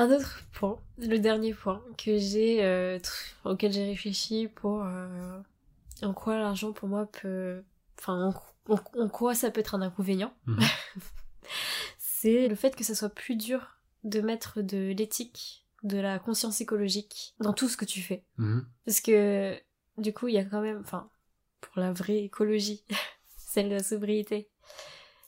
[0.00, 2.98] Un autre point, le dernier point que j'ai, euh,
[3.44, 5.38] auquel j'ai réfléchi pour euh,
[6.02, 7.62] en quoi l'argent pour moi peut,
[7.98, 8.32] enfin
[8.68, 10.58] en, en- en quoi ça peut être un inconvénient, Mhm.
[11.98, 16.60] c'est le fait que ça soit plus dur de mettre de l'éthique, de la conscience
[16.60, 18.24] écologique dans tout ce que tu fais.
[18.38, 18.66] Mhm.
[18.86, 19.54] Parce que
[19.98, 21.10] du coup, il y a quand même, enfin,
[21.60, 22.84] pour la vraie écologie,
[23.36, 24.48] celle de la sobriété,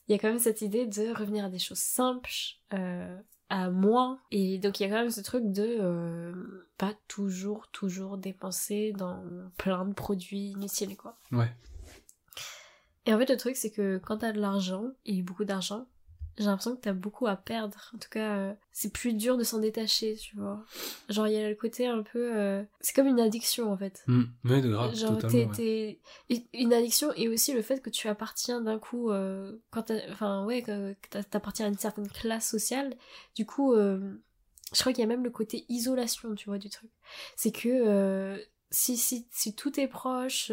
[0.09, 2.31] il y a quand même cette idée de revenir à des choses simples,
[2.73, 3.19] euh,
[3.53, 4.19] à moins.
[4.31, 8.93] Et donc il y a quand même ce truc de euh, pas toujours, toujours dépenser
[8.97, 9.23] dans
[9.59, 11.19] plein de produits inutiles, quoi.
[11.33, 11.55] Ouais.
[13.05, 15.87] Et en fait, le truc, c'est que quand t'as de l'argent, et beaucoup d'argent,
[16.39, 17.91] j'ai l'impression que t'as beaucoup à perdre.
[17.95, 20.65] En tout cas, euh, c'est plus dur de s'en détacher, tu vois.
[21.09, 22.35] Genre, il y a le côté un peu...
[22.37, 24.03] euh, C'est comme une addiction, en fait.
[24.07, 24.29] Mhm.
[24.45, 26.01] Ouais, de grave, Genre, t'es, ouais.
[26.55, 29.11] Une addiction et aussi le fait que tu appartiens d'un coup...
[29.11, 32.97] euh, quand Enfin, ouais, que que t'a- t'appartiens à une certaine classe sociale.
[33.37, 36.91] Du coup, je crois qu'il y a même le côté isolation, tu vois, du truc.
[37.37, 40.51] C'est que si, si, si tous tes proches...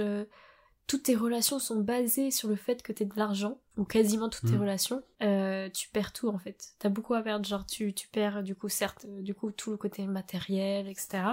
[0.89, 4.45] toutes tes relations sont basées sur le fait que t'aies de l'argent, ou quasiment toutes
[4.49, 4.61] tes Mhm.
[4.61, 6.69] relations, euh, tu perds tout en fait.
[6.79, 9.69] T'as beaucoup à perdre, genre tu, tu perds du coup certes, euh, du coup tout
[9.71, 11.23] le côté matériel, etc.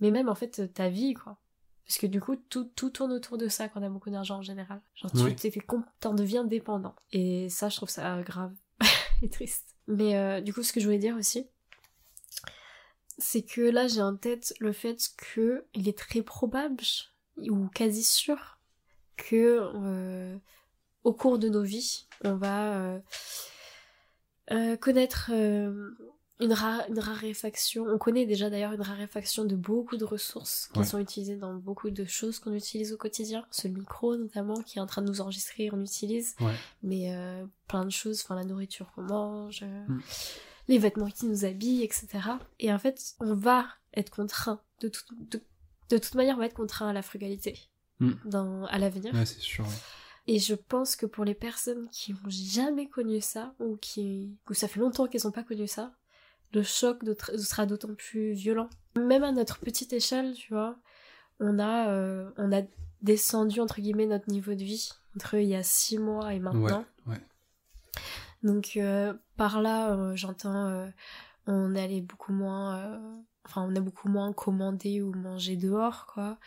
[0.00, 1.36] Mais même en fait ta vie quoi.
[1.84, 4.42] Parce que du coup tout, tout tourne autour de ça quand t'as beaucoup d'argent en
[4.42, 4.80] général.
[4.94, 5.36] Genre tu Oui.
[6.00, 6.94] t'en deviens dépendant.
[7.12, 8.54] Et ça je trouve ça grave
[9.22, 9.74] et triste.
[9.88, 11.48] Mais euh, du coup ce que je voulais dire aussi,
[13.18, 16.84] c'est que là j'ai en tête le fait que il est très probable
[17.38, 18.55] ou quasi sûr
[19.16, 20.36] que euh,
[21.04, 22.98] au cours de nos vies on va euh,
[24.52, 27.84] euh, connaître une, ra- une raréfaction.
[27.88, 30.84] On connaît déjà d'ailleurs une raréfaction de beaucoup de ressources qui Ouais.
[30.84, 33.44] sont utilisées dans beaucoup de choses qu'on utilise au quotidien.
[33.50, 36.34] Ce micro notamment qui est en train de nous enregistrer, on utilise.
[36.40, 36.54] Ouais.
[36.82, 37.12] Mais
[37.68, 40.00] plein de choses, enfin la nourriture qu'on mange, Mm.
[40.68, 42.06] les vêtements qui nous habillent, etc.
[42.60, 44.60] Et en fait, on va être contraint.
[44.80, 45.40] De, tout- de,
[45.88, 47.58] de toute manière, on va être contraint à la frugalité
[48.00, 48.12] Mm.
[48.24, 49.14] dans, à l'avenir.
[49.14, 49.64] Ouais, c'est sûr.
[49.64, 49.74] ouais.
[50.28, 54.54] Et je pense que pour les personnes qui ont jamais connu ça, ou qui, ou
[54.54, 55.92] ça fait longtemps qu'elles n'ont pas connu ça,
[56.52, 57.02] le choc
[57.38, 58.68] sera d'autant plus violent.
[58.96, 60.76] Même à notre petite échelle, tu vois,
[61.38, 62.62] on a, euh, on a
[63.02, 66.84] descendu, entre guillemets, notre niveau de vie entre il y a six mois et maintenant.
[67.06, 67.20] Ouais, ouais.
[68.42, 70.90] Donc, euh, par là, euh, j'entends,
[71.46, 73.00] on allait beaucoup moins,
[73.44, 76.38] enfin, on a beaucoup moins commandé ou mangé dehors, quoi.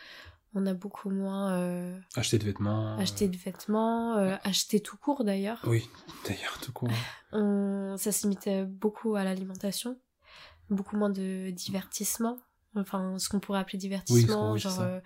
[0.56, 2.94] On a beaucoup moins euh, Acheter de vêtements.
[2.94, 5.60] euh, acheté de vêtements, euh, acheté tout court d'ailleurs.
[5.68, 5.88] Oui,
[6.26, 6.90] d'ailleurs, tout court.
[7.32, 9.98] On- ça se limitait beaucoup à l'alimentation,
[10.72, 12.38] beaucoup moins de divertissement.
[12.76, 14.82] Enfin, ce qu'on pourrait appeler divertissement, oui, genre, ça.
[14.84, 15.00] euh,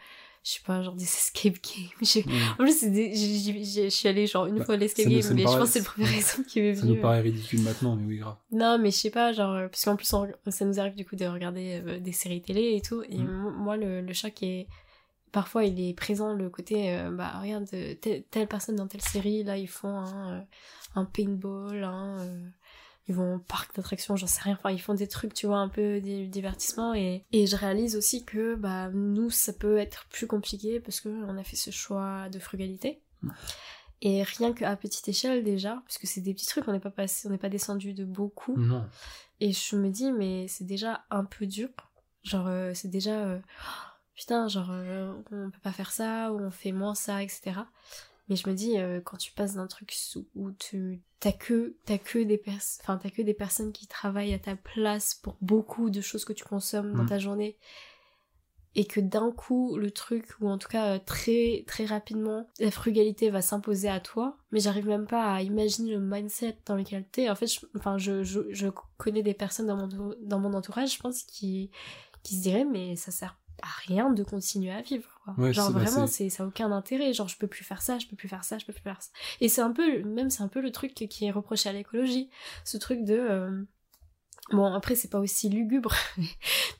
[0.43, 1.89] je sais pas, genre des escape games.
[2.01, 2.33] J'ai- Ouais.
[2.53, 5.21] En plus, c'est des- je suis allée genre une Bah, fois à l'escape ça game,
[5.21, 6.95] ça mais je pense que c'est le premier exemple qui m'est Ça venu.
[6.95, 8.35] nous paraît ridicule maintenant, mais oui, grave.
[8.51, 11.05] Non, mais je sais pas, genre, euh, parce qu'en plus, on- ça nous arrive du
[11.05, 13.27] coup de regarder euh, des séries télé et tout, et Mm.
[13.27, 14.67] mo- moi, le, le choc est.
[15.33, 19.01] Parfois, il est présent le côté, euh, bah, regarde, euh, telle, telle personne dans telle
[19.01, 20.41] série, là, ils font un, euh,
[20.95, 22.47] un paintball, euh,
[23.07, 25.57] ils vont au parc d'attractions, j'en sais rien, enfin, ils font des trucs, tu vois,
[25.57, 30.05] un peu di- divertissement, et, et je réalise aussi que, bah, nous, ça peut être
[30.09, 33.01] plus compliqué parce que on a fait ce choix de frugalité.
[34.01, 36.91] Et rien qu'à petite échelle déjà, parce que c'est des petits trucs, on n'est pas
[36.91, 38.55] passé, on n'est pas descendu de beaucoup.
[38.55, 38.85] Non.
[39.39, 41.69] Et je me dis, mais c'est déjà un peu dur.
[42.21, 43.39] Genre, euh, c'est déjà.
[44.15, 47.51] Putain, genre, euh, on peut pas faire ça, ou on fait moins ça, etc.
[48.29, 49.93] Mais je me dis, euh, quand tu passes d'un truc
[50.35, 54.33] où tu t'as que, t'as que des personnes, enfin, t'as que des personnes qui travaillent
[54.33, 57.09] à ta place pour beaucoup de choses que tu consommes dans Mm.
[57.09, 57.57] ta journée,
[58.75, 62.71] et que d'un coup, le truc, ou en tout cas, euh, très, très rapidement, la
[62.71, 67.05] frugalité va s'imposer à toi, mais j'arrive même pas à imaginer le mindset dans lequel
[67.11, 67.29] t'es.
[67.29, 70.95] En fait, je, enfin, je, je, je connais des personnes dans mon, dans mon entourage,
[70.95, 71.69] je pense, qui,
[72.23, 75.35] qui se diraient, mais ça sert à rien de continuer à vivre, quoi.
[75.37, 77.13] Ouais, Genre, bah, vraiment, c'est- ça a aucun intérêt.
[77.13, 79.01] Genre, je peux plus faire ça, je peux plus faire ça, je peux plus faire
[79.01, 79.11] ça.
[79.41, 82.29] Et c'est un peu, même, c'est un peu le truc qui est reproché à l'écologie.
[82.65, 83.63] Ce truc de, euh,
[84.51, 85.93] Bon, après, c'est pas aussi lugubre.
[86.17, 86.25] il,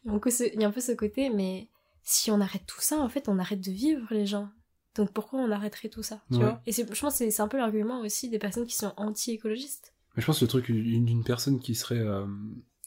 [0.06, 1.70] y a un peu ce, il y a un peu ce côté, mais
[2.04, 4.50] si on arrête tout ça, en fait, on arrête de vivre, les gens.
[4.96, 6.44] Donc pourquoi on arrêterait tout ça, tu Ouais.
[6.44, 6.62] vois?
[6.68, 9.94] Et c'est, je pense que c'est, un peu l'argument aussi des personnes qui sont anti-écologistes.
[10.16, 12.28] Mais je pense que le truc d'une d'une personne qui serait euh,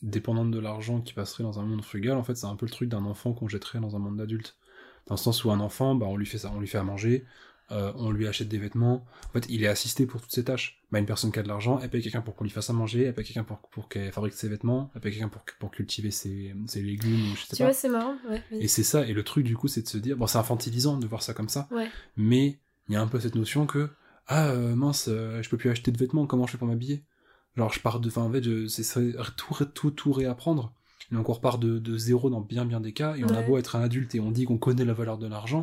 [0.03, 2.71] dépendante de l'argent, qui passerait dans un monde frugal, en fait, c'est un peu le
[2.73, 4.57] truc d'un enfant qu'on jetterait dans un monde d'adulte.
[5.07, 6.83] Dans le sens où un enfant, bah, on lui fait ça, on lui fait à
[6.83, 7.25] manger,
[7.73, 9.05] euh, on lui achète des vêtements.
[9.29, 10.83] En fait, il est assisté pour toutes ses tâches.
[10.93, 12.73] Bah, une personne qui a de l'argent, elle paye quelqu'un pour qu'on lui fasse à
[12.73, 15.71] manger, elle paye quelqu'un pour, pour qu'elle fabrique ses vêtements, elle paye quelqu'un pour, pour
[15.71, 17.65] cultiver ses, ses légumes, ou je sais Tu pas.
[17.65, 18.43] vois, c'est marrant, ouais.
[18.53, 20.97] Et c'est ça, et le truc du coup, c'est de se dire, bon, c'est infantilisant
[20.99, 21.89] de voir ça comme ça, Ouais.
[22.17, 23.91] mais il y a un peu cette notion que,
[24.29, 27.05] ah euh, mince, euh, je peux plus acheter de vêtements, comment je fais pour m'habiller?
[27.57, 30.73] Genre, je pars de, enfin, en fait, c'est tout, tout, tout réapprendre.
[31.11, 33.43] Et donc, on repart de, de zéro dans bien, bien des cas, et on a
[33.43, 35.63] beau être un adulte et on dit qu'on connaît la valeur de l'argent.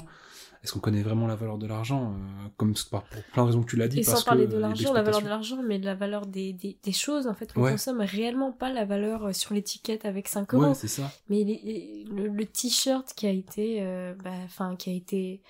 [0.64, 3.04] Est-ce qu'on connaît vraiment la valeur de l'argent euh, Comme pour
[3.34, 4.00] plein de raisons que tu l'as dit.
[4.00, 5.94] Et parce sans parler que, de euh, l'argent, la valeur de l'argent, mais de la
[5.94, 7.72] valeur des, des, des choses, en fait, qu'on Ouais.
[7.72, 10.68] consomme, réellement pas la valeur euh, sur l'étiquette avec 5 euros.
[10.68, 11.12] Ouais, c'est ça.
[11.30, 15.42] Mais les- les- le, le t-shirt qui a été, euh, bah, enfin, qui a été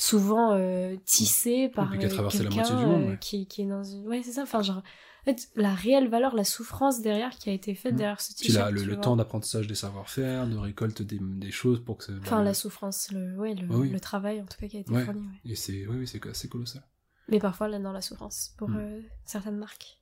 [0.00, 3.62] souvent euh, tissé par a euh, traversé la quelqu'un moitié du monde, euh, qui, qui
[3.62, 4.06] est dans une...
[4.06, 4.42] Ouais, c'est ça.
[4.44, 7.96] Enfin, genre, en fait, la réelle valeur, la souffrance derrière qui a été faite Mm.
[7.96, 8.70] derrière ce t-shirt.
[8.72, 12.12] le, le temps d'apprentissage des savoir-faire, de récolte des, des choses pour que ça.
[12.20, 13.90] Enfin, bah, la souffrance, le, ouais, le, oui.
[13.90, 15.04] le travail, en tout cas, qui a été Ouais.
[15.04, 15.50] fourni, ouais.
[15.50, 16.82] Et c'est, oui, oui, c'est assez colossal.
[17.28, 18.76] Mais parfois, là, dans la souffrance, pour Mm.
[18.78, 19.98] euh, certaines marques.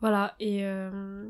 [0.00, 0.64] Voilà, et...
[0.64, 1.28] euh,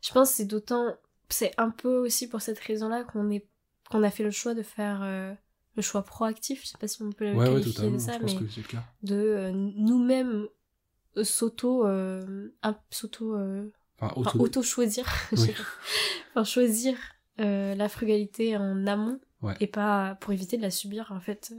[0.00, 0.96] Je pense que c'est d'autant...
[1.28, 3.48] C'est un peu aussi pour cette raison-là qu'on est...
[3.92, 5.32] qu'on a fait le choix de faire euh,
[5.76, 8.34] le choix proactif, je sais pas si on peut le Ouais, qualifier de ça, mais
[9.02, 10.46] de euh, nous-mêmes
[11.16, 11.84] euh, s'auto...
[11.86, 13.34] un- s'auto...
[14.00, 14.38] Enfin, auto-
[15.32, 15.54] Oui.
[16.30, 16.96] enfin, choisir
[17.40, 19.56] euh, la frugalité en amont, Ouais.
[19.60, 21.52] et pas pour éviter de la subir, en fait,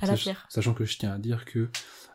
[0.00, 0.46] à la pierre.
[0.48, 1.68] Sachant que je tiens à dire que,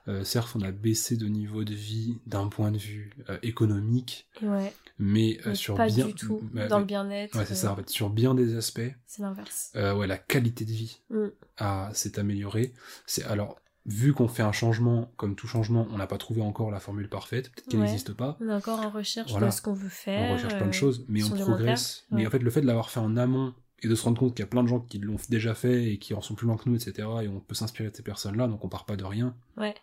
[0.07, 4.27] euh, certes, on a baissé de niveau de vie d'un point de vue euh, économique,
[4.41, 4.73] ouais.
[4.99, 7.37] Mais, euh, sur pas bien, du tout mais- dans mais- le bien-être.
[7.37, 7.71] Ouais, c'est euh, ça.
[7.71, 9.71] En fait, sur bien des aspects, C'est l'inverse.
[9.75, 11.27] euh, ouais, la qualité de vie Mm.
[11.57, 12.73] a s'est améliorée.
[13.05, 16.69] C'est alors vu qu'on fait un changement, comme tout changement, on n'a pas trouvé encore
[16.69, 17.49] la formule parfaite.
[17.51, 17.85] Peut-être qu'elle Ouais.
[17.87, 18.37] n'existe pas.
[18.39, 19.47] On est encore en recherche Voilà.
[19.47, 20.29] de ce qu'on veut faire.
[20.29, 22.05] On recherche plein de euh, choses, mais on progresse.
[22.11, 24.35] Mais en fait, le fait de l'avoir fait en amont et de se rendre compte
[24.35, 26.45] qu'il y a plein de gens qui l'ont déjà fait et qui en sont plus
[26.45, 27.07] loin que nous, etc.
[27.23, 29.33] Et on peut s'inspirer de ces personnes-là, donc on part pas de rien.
[29.57, 29.73] Ouais.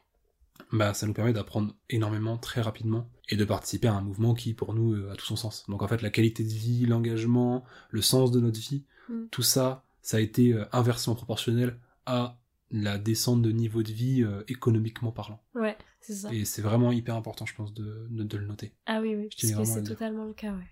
[0.73, 4.55] Bah, ça nous permet d'apprendre énormément très rapidement et de participer à un mouvement qui,
[4.55, 5.64] pour nous, euh, a tout son sens.
[5.69, 9.27] Donc en fait, la qualité de vie, l'engagement, le sens de notre vie, Mm.
[9.31, 12.38] tout ça, ça a été euh, inversement proportionnel à
[12.71, 15.40] la descente de niveau de vie euh, économiquement parlant.
[15.55, 16.35] Ouais, c'est ça.
[16.35, 18.73] Et c'est vraiment hyper important, je pense, de, de, de le noter.
[18.87, 20.66] Ah oui, oui, Je parce que c'est totalement le cas, ouais.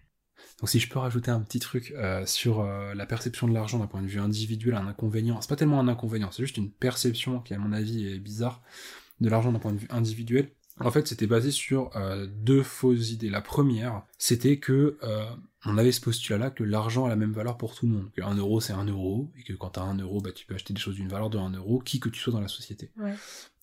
[0.58, 3.78] Donc si je peux rajouter un petit truc euh, sur euh, la perception de l'argent
[3.78, 6.70] d'un point de vue individuel, un inconvénient, c'est pas tellement un inconvénient, c'est juste une
[6.72, 8.60] perception qui à mon avis est bizarre
[9.20, 10.50] de l'argent d'un point de vue individuel.
[10.80, 13.30] En fait, c'était basé sur euh, deux fausses idées.
[13.30, 15.24] La première, c'était que euh,
[15.64, 18.22] on avait ce postulat-là que l'argent a la même valeur pour tout le monde, que
[18.22, 20.74] un euro c'est un euro, et que quand t'as un euro, bah tu peux acheter
[20.74, 22.90] des choses d'une valeur de un euro, qui que tu sois dans la société.
[22.98, 23.14] Ouais.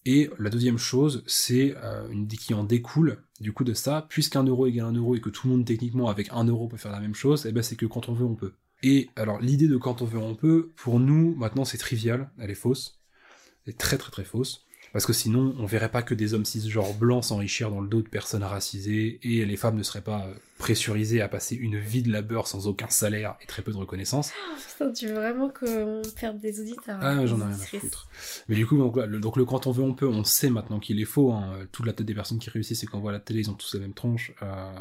[0.06, 4.06] Et la deuxième chose, c'est euh, une idée qui en découle du coup de ça,
[4.10, 6.78] puisqu'un euro égale un euro et que tout le monde techniquement avec un euro peut
[6.78, 8.54] faire la même chose, et ben c'est que quand on veut on peut.
[8.84, 12.50] Et alors l'idée de quand on veut on peut, pour nous maintenant c'est trivial, elle
[12.50, 13.00] est fausse,
[13.66, 16.46] elle est très très très fausse, parce que sinon on verrait pas que des hommes
[16.46, 20.26] cisgenres blancs s'enrichir dans le dos de personnes racisées, et les femmes ne seraient pas
[20.28, 23.78] euh, pressurisées à passer une vie de labeur sans aucun salaire et très peu de
[23.78, 24.32] reconnaissance.
[24.74, 28.08] Putain, tu veux vraiment qu'on perde des auditeurs Ah, j'en ai rien à foutre.
[28.48, 30.80] Mais du coup, donc, le, donc le quand on veut, on peut, on sait maintenant
[30.80, 31.32] qu'il est faux.
[31.32, 31.66] Hein.
[31.72, 33.74] Toute la tête des personnes qui réussissent, c'est qu'on voit la télé, ils ont tous
[33.74, 34.34] la même tronche.
[34.44, 34.72] Euh,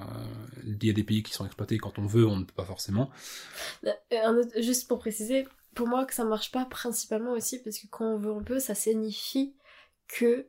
[0.67, 1.79] il y a des pays qui sont exploités.
[1.79, 3.11] Quand on veut, on ne peut pas forcément.
[3.87, 3.91] Euh,
[4.41, 8.05] autre- juste pour préciser, pour moi que ça marche pas principalement aussi parce que quand
[8.05, 9.55] on veut on peut, ça signifie
[10.19, 10.47] que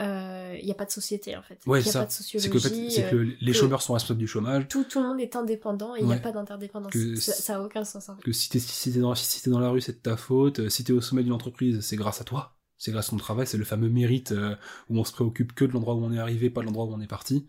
[0.00, 1.58] il y a pas de société en fait.
[1.66, 2.00] Ouais, Il y a ça.
[2.00, 2.90] pas de C'est sociologie.
[2.90, 4.66] c'est euh, que les que- chômeurs sont responsables du chômage.
[4.68, 6.16] tout, tout le monde est indépendant et il n'y Ouais.
[6.16, 6.92] a pas d'interdépendance.
[6.92, 6.98] Ça,
[7.32, 8.22] c'est- ça a aucun sens en fait.
[8.22, 10.58] Que si t'es si t'es dans, si t'es dans la rue, c'est de ta faute.
[10.60, 12.56] Euh, Si t'es au sommet d'une entreprise, c'est grâce à toi.
[12.76, 13.46] C'est grâce à ton travail.
[13.46, 14.56] C'est le fameux mérite euh,
[14.90, 16.92] où on se préoccupe que de l'endroit où on est arrivé, pas de l'endroit où
[16.92, 17.46] on est parti.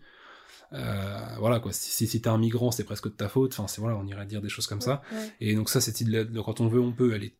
[0.72, 1.72] Euh, voilà quoi.
[1.72, 3.52] Si, si, si t'es un migrant, c'est presque de ta faute.
[3.52, 5.02] Enfin, c'est voilà, on irait dire des choses comme ça.
[5.40, 7.34] Et donc ça, cette idée quand on veut, on peut, elle est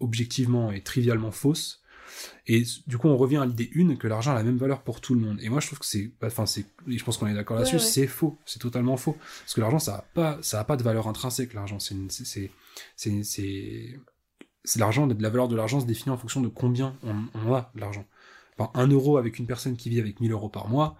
[0.00, 1.81] objectivement et trivialement fausse.
[2.46, 5.00] Et du coup, on revient à l'idée une que l'argent a la même valeur pour
[5.00, 5.38] tout le monde.
[5.42, 7.82] Et moi, je trouve que c'est, enfin, c'est, je pense qu'on est d'accord là-dessus, Ouais,
[7.82, 7.88] ouais.
[7.88, 9.16] c'est faux, c'est totalement faux.
[9.40, 11.54] Parce que l'argent, ça a pas, ça a pas de valeur intrinsèque.
[11.54, 12.50] L'argent, c'est, c'est, c'est,
[12.96, 13.98] c'est,
[14.64, 15.06] c'est, l'argent.
[15.06, 18.04] La valeur de l'argent se définit en fonction de combien on, on a de l'argent.
[18.58, 20.96] Enfin, un euro avec une personne qui vit avec 1000 euros par mois,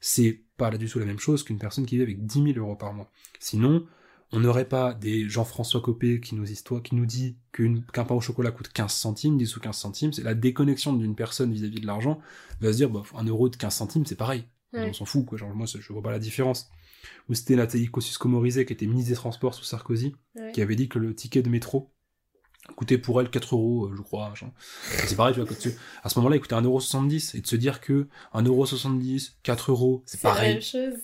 [0.00, 2.76] c'est pas du tout la même chose qu'une personne qui vit avec 10 000 euros
[2.76, 3.10] par mois.
[3.38, 3.86] Sinon,
[4.32, 8.20] on n'aurait pas des Jean-François Copé qui nous, histoire, qui nous dit qu'un pain au
[8.20, 11.86] chocolat coûte 15 centimes, 10 ou 15 centimes, c'est la déconnexion d'une personne vis-à-vis de
[11.86, 12.20] l'argent,
[12.60, 14.44] va se dire, bah, un euro de 15 centimes, c'est pareil.
[14.72, 14.88] Ouais.
[14.88, 15.38] On s'en fout, quoi.
[15.38, 16.68] Genre, moi, je vois pas la différence.
[17.28, 20.50] Ou c'était Nathalie Kosciusko-Morizet, qui était ministre des Transports sous Sarkozy, Ouais.
[20.52, 21.92] qui avait dit que le ticket de métro
[22.74, 24.32] coûtait pour elle 4 euros, euh, je crois.
[25.06, 27.34] C'est pareil, tu vois, tu- à ce moment-là, il coûtait 1,70€.
[27.34, 30.54] Et de se dire que 1,70€, 4 euros, c'est pareil.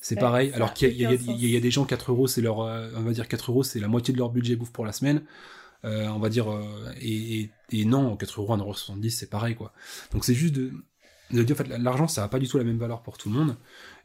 [0.01, 2.61] C'est Ouais, pareil, alors qu'il y, y y a des gens, 4 euros, c'est leur,
[2.63, 4.93] euh, on va dire 4 euros, c'est la moitié de leur budget bouffe pour la
[4.93, 5.23] semaine.
[5.85, 6.63] Euh, on va dire, euh,
[7.01, 9.73] et, et, et non, 4 euros, 1,70€, c'est pareil, quoi.
[10.13, 10.73] Donc c'est juste de,
[11.33, 13.29] de dire, en fait, l'argent, ça a pas du tout la même valeur pour tout
[13.31, 13.57] le monde.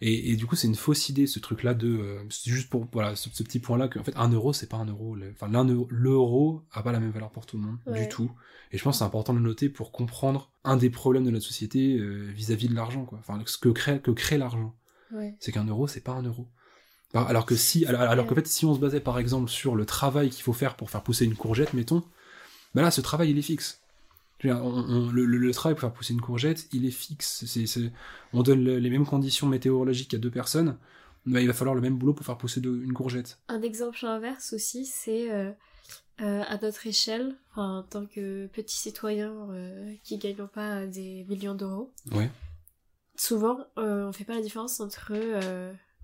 [0.02, 2.88] Et, et du coup, c'est une fausse idée, ce truc-là de, euh, c'est juste pour,
[2.94, 5.16] voilà, ce, ce petit point-là, qu'en fait, 1 euro, c'est pas 1 euro.
[5.16, 5.48] Le- Enfin,
[5.90, 8.02] l'euro a pas la même valeur pour tout le monde, Ouais.
[8.02, 8.32] du tout.
[8.72, 11.32] Et je pense que c'est important de le noter pour comprendre un des problèmes de
[11.32, 13.18] notre société euh, vis-à-vis de l'argent, quoi.
[13.20, 14.76] Enfin, ce que crée, que crée l'argent
[15.14, 15.36] Ouais.
[15.40, 16.48] c'est qu'un euro, c'est pas un euro.
[17.14, 19.76] Alors alors que si, alors, alors qu'en fait, si on se basait par exemple sur
[19.76, 22.04] le travail qu'il faut faire pour faire pousser une courgette, mettons,
[22.76, 23.80] ben là, ce travail, il est fixe.
[24.44, 27.44] On- on- le, travail pour faire pousser une courgette, il est fixe.
[28.34, 30.78] On donne le- les mêmes conditions météorologiques à deux personnes,
[31.26, 33.40] ben, il va falloir le même boulot pour faire pousser de- une courgette.
[33.48, 35.52] Un exemple inverse aussi, c'est euh,
[36.22, 41.56] euh, à notre échelle, en tant que petit citoyen euh, qui gagnons pas des millions
[41.56, 42.30] d'euros, Ouais.
[43.16, 45.12] souvent on fait pas la différence entre,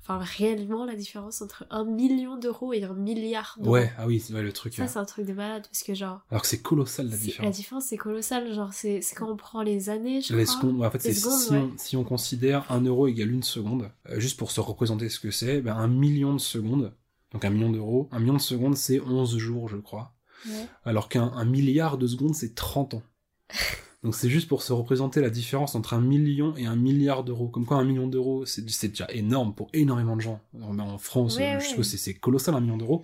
[0.05, 3.71] enfin réellement la différence entre un million d'euros et un milliard d'euros.
[3.73, 4.73] Ouais, ah oui, c'est- ouais, le truc.
[4.73, 7.11] Ça euh, c'est un truc de malade parce que genre alors que c'est colossal la
[7.13, 7.55] c'est- la différence.
[7.55, 10.55] différence c'est colossal, genre c'est quand on prend les années, je Les crois.
[10.55, 11.69] secondes, ouais, en fait, c'est si, ouais.
[11.77, 15.31] si on considère un euro égale une seconde, euh, juste pour se représenter ce que
[15.31, 16.93] c'est, ben, un million de secondes,
[17.31, 20.13] donc un million d'euros, un million de secondes, c'est 11 jours, je crois.
[20.45, 20.67] Ouais.
[20.83, 23.03] Alors qu'un un milliard de secondes, c'est 30 ans.
[24.03, 27.47] Donc c'est juste pour se représenter la différence entre un million et un milliard d'euros.
[27.47, 30.41] Comme quoi un million d'euros, c'est c'est déjà énorme pour énormément de gens.
[30.61, 33.03] En en France, euh, je que c'est c'est colossal un million d'euros.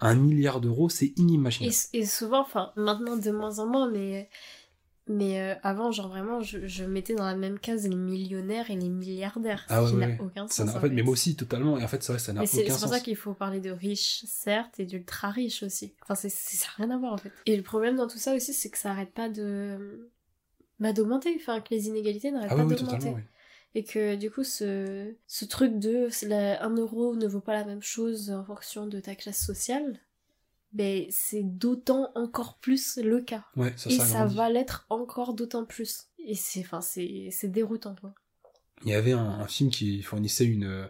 [0.00, 1.74] Un milliard d'euros, c'est inimaginable.
[1.92, 4.28] et souvent, enfin maintenant de moins en moins, mais
[5.08, 8.76] mais euh, avant genre vraiment je, je mettais dans la même case les millionnaires et
[8.76, 10.66] les milliardaires, Ah ce ouais, qui ouais, n'a aucun sens.
[10.66, 10.94] N'a- en en fait, fait.
[10.94, 11.78] mais moi aussi totalement.
[11.78, 12.90] Et en fait, c'est vrai, ça n'a Mais c'est aucun c'est pour sens.
[12.90, 15.94] ça qu'il faut parler de riches, certes, et d'ultra riches aussi.
[16.02, 17.32] Enfin, c'est- ça n'a rien à voir en fait.
[17.46, 20.10] Et le problème dans tout ça aussi, c'est que ça arrête pas de.
[20.80, 21.34] Bah, d'augmenter.
[21.36, 23.10] Enfin, que les inégalités n'arrêtent Ah pas oui, d'augmenter.
[23.14, 23.22] oui.
[23.76, 27.64] Et que du coup, ce, ce truc de la- un euro ne vaut pas la
[27.64, 30.00] même chose en fonction de ta classe sociale,
[30.72, 33.44] ben, c'est d'autant encore plus le cas.
[33.56, 36.06] Ouais, ça, et ça va l'être encore d'autant plus.
[36.18, 38.12] Et c'est enfin, c'est c'est déroutant, quoi.
[38.84, 40.64] Il y avait un, un film qui fournissait une...
[40.64, 40.86] euh,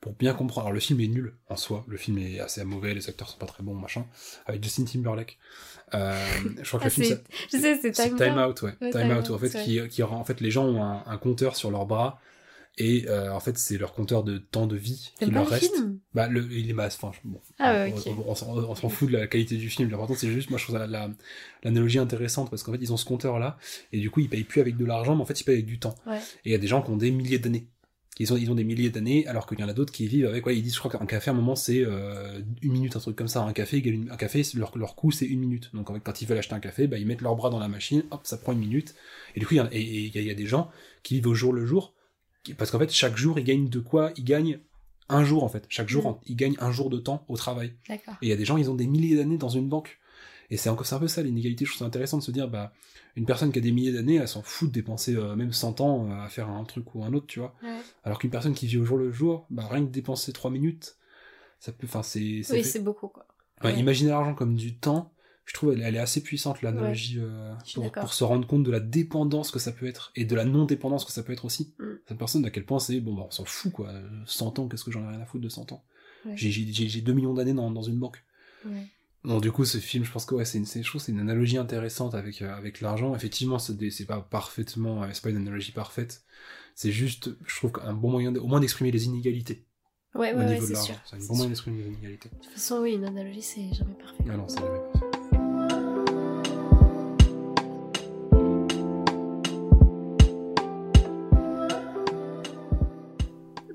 [0.00, 0.66] Pour bien comprendre...
[0.66, 3.38] Alors le film est nul en soi, le film est assez mauvais, les acteurs sont
[3.38, 4.06] pas très bons, machin,
[4.46, 5.38] avec Justin Timberlake.
[5.94, 6.14] Euh,
[6.62, 7.18] je crois que Ah, le film...
[7.48, 8.48] c'est- Time, Time Out.
[8.48, 8.74] Out, ouais.
[8.80, 11.02] Ouais, Time Time Out, en fait, qui, qui rend- en fait, les gens ont un,
[11.06, 12.20] un compteur sur leurs bras,
[12.78, 15.74] et euh, en fait, c'est leur compteur de temps de vie qui leur le reste.
[15.74, 15.98] film?
[16.14, 17.40] Bah, le, il est masse, enfin, je- bon.
[17.58, 18.18] Ah ouais, on- ok.
[18.26, 19.90] On, on s'en- on s'en fout de la qualité du film.
[19.90, 21.10] L'important, c'est juste, moi, je trouve ça la-
[21.64, 23.58] l'analogie intéressante, parce qu'en fait, ils ont ce compteur-là,
[23.92, 25.66] et du coup, ils payent plus avec de l'argent, mais en fait, ils payent avec
[25.66, 25.94] du temps.
[26.06, 26.18] Ouais.
[26.44, 27.66] Et il y a des gens qui ont des milliers d'années.
[28.18, 30.26] Ils ont, ils ont des milliers d'années, alors qu'il y en a d'autres qui vivent
[30.26, 32.94] avec, ouais, ils disent, je crois qu'un café, à un moment, c'est euh, une minute,
[32.94, 33.42] un truc comme ça.
[33.42, 35.70] Un café, égale une- un café, leur, leur coût, c'est une minute.
[35.74, 37.58] Donc, en fait, quand ils veulent acheter un café, bah, ils mettent leurs bras dans
[37.58, 38.94] la machine, hop, ça prend une minute.
[39.34, 40.46] Et du coup, il y, a- et- et il y, a- il y a des
[40.46, 40.70] gens
[41.02, 41.94] qui vivent au jour le jour,
[42.58, 44.12] parce qu'en fait, chaque jour, ils gagnent de quoi?
[44.16, 44.58] Ils gagnent
[45.08, 45.64] un jour, en fait.
[45.68, 46.06] Chaque jour, Mm.
[46.08, 47.74] en- ils gagnent un jour de temps au travail.
[47.88, 49.98] Et il y a des gens, ils ont des milliers d'années dans une banque.
[50.50, 51.64] Et c'est encore un peu ça l'inégalité.
[51.64, 52.72] Je trouve ça intéressant de se dire, bah,
[53.16, 55.80] une personne qui a des milliers d'années, elle s'en fout de dépenser euh, même 100
[55.80, 57.54] ans euh, à faire un truc ou un autre, tu vois.
[57.62, 57.78] Ouais.
[58.04, 60.96] Alors qu'une personne qui vit au jour le jour, bah, rien que dépenser 3 minutes,
[61.60, 63.26] ça peut, enfin, c'est, c'est Oui, c'est beaucoup, quoi.
[63.62, 63.78] Ouais.
[63.78, 65.11] Imaginer l'argent comme du temps,
[65.44, 67.52] je trouve elle, elle est assez puissante l'analogie euh,
[68.00, 71.04] pour, se rendre compte de la dépendance que ça peut être et de la non-dépendance
[71.04, 71.74] que ça peut être aussi.
[71.78, 71.84] Mm.
[72.08, 73.92] Cette personne, à quel point c'est bon, bah, on s'en fout quoi.
[74.26, 75.84] 100 ans, qu'est-ce que j'en ai rien à foutre de 100 ans?
[76.24, 76.32] Ouais.
[76.36, 78.22] J'ai- J'ai j'ai- j'ai 2 millions d'années dans, dans une banque.
[78.64, 78.86] Ouais.
[79.24, 81.56] Bon, du coup, ce film, je pense que ouais, c'est une, c'est- c'est une analogie
[81.56, 83.14] intéressante avec euh, avec l'argent.
[83.14, 86.22] Effectivement, c'est pas parfaitement, euh, c'est pas une analogie parfaite.
[86.74, 89.64] C'est juste, je trouve qu'un bon moyen, de- au moins d'exprimer les inégalités
[90.14, 90.94] Ouais, au niveau de c'est l'argent.
[91.08, 92.28] C'est un bon moyen d'exprimer les inégalités.
[92.30, 94.24] De toute façon, oui, une analogie, c'est jamais parfait.
[94.28, 94.91] Ah non, c'est jamais parfait.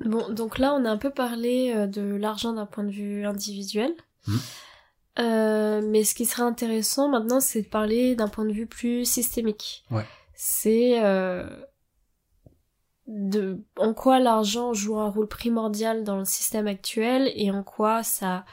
[0.08, 3.26] Bon, donc là, on a un peu parlé euh, de l'argent d'un point de vue
[3.26, 3.94] individuel.
[4.28, 4.40] Mhm.
[5.20, 9.04] Euh, mais ce qui serait intéressant maintenant, c'est de parler d'un point de vue plus
[9.06, 9.84] systémique.
[9.90, 10.06] Ouais.
[10.36, 11.50] C'est euh,
[13.08, 18.04] de en quoi l'argent joue un rôle primordial dans le système actuel et en quoi
[18.04, 18.46] ça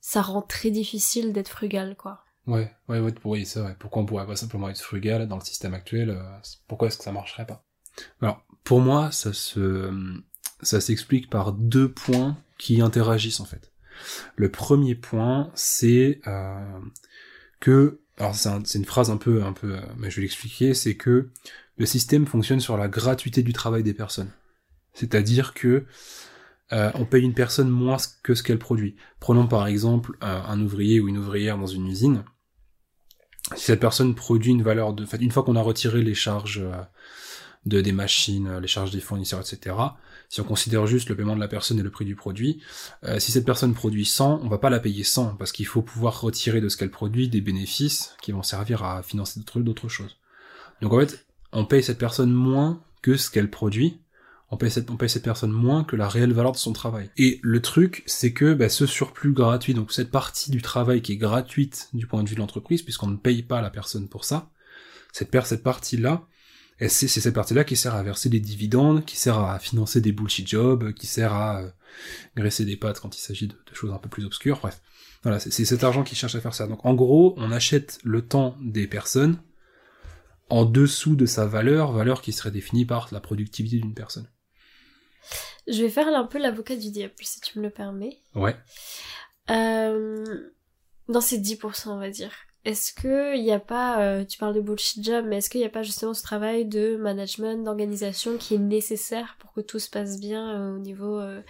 [0.00, 2.24] ça rend très difficile d'être frugal, quoi.
[2.46, 3.76] Ouais, ouais, ouais, pour- oui, c'est vrai.
[3.78, 6.18] Pourquoi on pourrait pas simplement être frugal dans le système actuel
[6.66, 7.64] Pourquoi est-ce que ça marcherait pas?
[8.20, 9.92] Alors, pour moi, ça se,
[10.62, 13.72] ça s'explique par deux points qui interagissent en fait.
[14.36, 16.78] Le premier point, c'est euh,
[17.60, 20.22] que, alors c'est un- c'est une phrase un peu, un peu, euh, mais je vais
[20.22, 21.30] l'expliquer, c'est que
[21.76, 24.30] le système fonctionne sur la gratuité du travail des personnes.
[24.94, 25.84] C'est-à-dire que
[26.72, 28.96] euh, on paye une personne moins que ce qu'elle produit.
[29.20, 32.24] Prenons par exemple un, ouvrier ou une ouvrière dans une usine.
[33.56, 36.82] Si cette personne produit une valeur de, une fois qu'on a retiré les charges euh,
[37.66, 39.76] de des machines, les charges des fournisseurs, etc.
[40.32, 42.58] Si on considère juste le paiement de la personne et le prix du produit,
[43.04, 45.82] euh, si cette personne produit 100, on va pas la payer 100 parce qu'il faut
[45.82, 50.16] pouvoir retirer de ce qu'elle produit des bénéfices qui vont servir à financer d'autres choses.
[50.80, 53.98] Donc en fait, on paye cette personne moins que ce qu'elle produit
[54.50, 57.10] on paye, cette, on paye cette personne moins que la réelle valeur de son travail.
[57.18, 61.12] Et le truc, c'est que bah, ce surplus gratuit, donc cette partie du travail qui
[61.12, 64.24] est gratuite du point de vue de l'entreprise, puisqu'on ne paye pas la personne pour
[64.24, 64.50] ça,
[65.12, 66.26] cette, cette partie-là,
[66.88, 70.48] c'est cette partie-là qui sert à verser des dividendes, qui sert à financer des bullshit
[70.48, 71.70] jobs, qui sert à euh,
[72.36, 74.80] graisser des pattes quand il s'agit de, de, choses un peu plus obscures, bref.
[75.22, 76.66] Voilà, c'est cet argent qui cherche à faire ça.
[76.66, 79.38] Donc en gros, on achète le temps des personnes
[80.50, 84.28] en dessous de sa valeur, valeur qui serait définie par la productivité d'une personne.
[85.68, 88.18] Je vais faire un peu l'avocat du diable, si tu me le permets.
[88.34, 88.56] Ouais.
[89.50, 90.50] Euh,
[91.08, 92.32] dans ces 10%, on va dire.
[92.64, 95.60] Est-ce que il n'y a pas, euh, tu parles de bullshit job, mais est-ce qu'il
[95.60, 99.80] n'y a pas justement ce travail de management, d'organisation qui est nécessaire pour que tout
[99.80, 101.42] se passe bien euh, au niveau euh,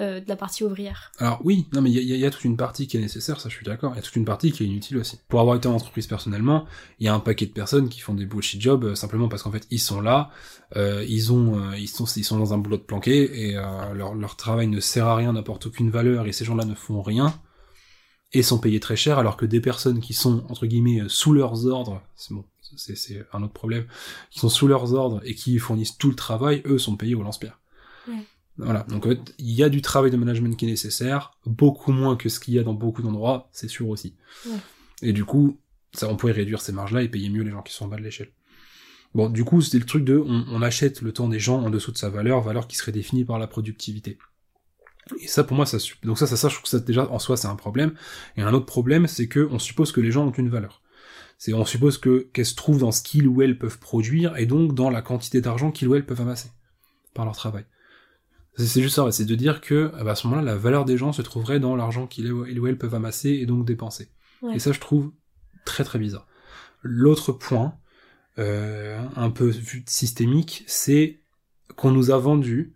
[0.00, 1.12] de la partie ouvrière?
[1.18, 3.48] Alors oui, non mais il y, y a, toute une partie qui est nécessaire, ça
[3.48, 5.20] je suis d'accord, il y a toute une partie qui est inutile aussi.
[5.28, 6.66] Pour avoir été en entreprise personnellement,
[6.98, 9.44] il y a un paquet de personnes qui font des bullshit jobs euh, simplement parce
[9.44, 10.30] qu'en fait ils sont là,
[10.76, 14.16] euh, ils ont, euh, ils sont, ils sont dans un boulot de planqué et leur,
[14.16, 17.32] leur travail ne sert à rien, n'apporte aucune valeur et ces gens-là ne font rien
[18.32, 21.66] et sont payés très cher alors que des personnes qui sont entre guillemets sous leurs
[21.66, 22.44] ordres, c'est bon,
[22.76, 23.86] c'est un autre problème,
[24.30, 27.22] qui sont sous leurs ordres et qui fournissent tout le travail, eux sont payés au
[27.22, 27.58] lance-pierre.
[28.06, 28.24] Ouais.
[28.58, 29.06] Voilà, donc
[29.38, 32.54] il y a du travail de management qui est nécessaire, beaucoup moins que ce qu'il
[32.54, 34.14] y a dans beaucoup d'endroits, c'est sûr aussi.
[35.00, 35.58] Et du coup,
[35.92, 37.96] ça, on pourrait réduire ces marges-là et payer mieux les gens qui sont en bas
[37.96, 38.30] de l'échelle.
[39.14, 41.92] Bon, du coup, c'était le truc de, on, achète le temps des gens en dessous
[41.92, 44.18] de sa valeur, valeur qui serait définie par la productivité.
[45.20, 47.18] Et ça, pour moi, ça, donc ça, ça, ça, je trouve que ça, déjà, en
[47.18, 47.94] soi, c'est un problème.
[48.36, 50.82] Et un autre problème, c'est que on suppose que les gens ont une valeur.
[51.38, 54.46] C'est, on suppose que, qu'elles se trouvent dans ce qu'ils ou elles peuvent produire, et
[54.46, 56.50] donc dans la quantité d'argent qu'ils ou elles peuvent amasser.
[57.14, 57.64] Par leur travail.
[58.56, 61.12] C'est juste ça, c'est de dire que bah, à ce moment-là, la valeur des gens
[61.12, 64.08] se trouverait dans l'argent qu'ils ou elles peuvent amasser et donc dépenser.
[64.52, 65.12] Et ça, je trouve
[65.64, 66.26] très très bizarre.
[66.82, 67.74] L'autre point,
[68.38, 69.52] euh, un peu
[69.86, 71.20] systémique, c'est
[71.76, 72.74] qu'on nous a vendu,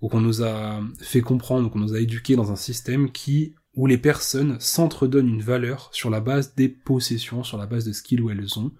[0.00, 3.54] ou qu'on nous a fait comprendre, ou qu'on nous a éduqué dans un système qui
[3.76, 7.92] où les personnes s'entredonnent une valeur sur la base des possessions, sur la base de
[7.92, 8.72] ce qu'ils ou elles ont.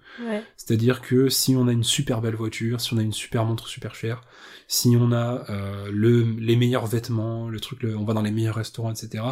[0.57, 3.67] C'est-à-dire que si on a une super belle voiture, si on a une super montre
[3.67, 4.23] super chère,
[4.67, 8.55] si on a euh, le, les meilleurs vêtements, le truc, on va dans les meilleurs
[8.55, 9.23] restaurants, etc.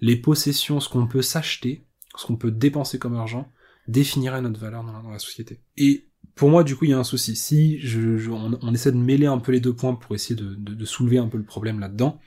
[0.00, 3.52] Les possessions, ce qu'on peut s'acheter, ce qu'on peut dépenser comme argent,
[3.86, 5.60] définirait notre valeur dans la, société.
[5.76, 7.36] Et pour moi, du coup, il y a un souci.
[7.36, 10.84] Si je, on, essaie de mêler un peu les deux points pour essayer de, de
[10.84, 12.20] soulever un peu le problème là-dedans,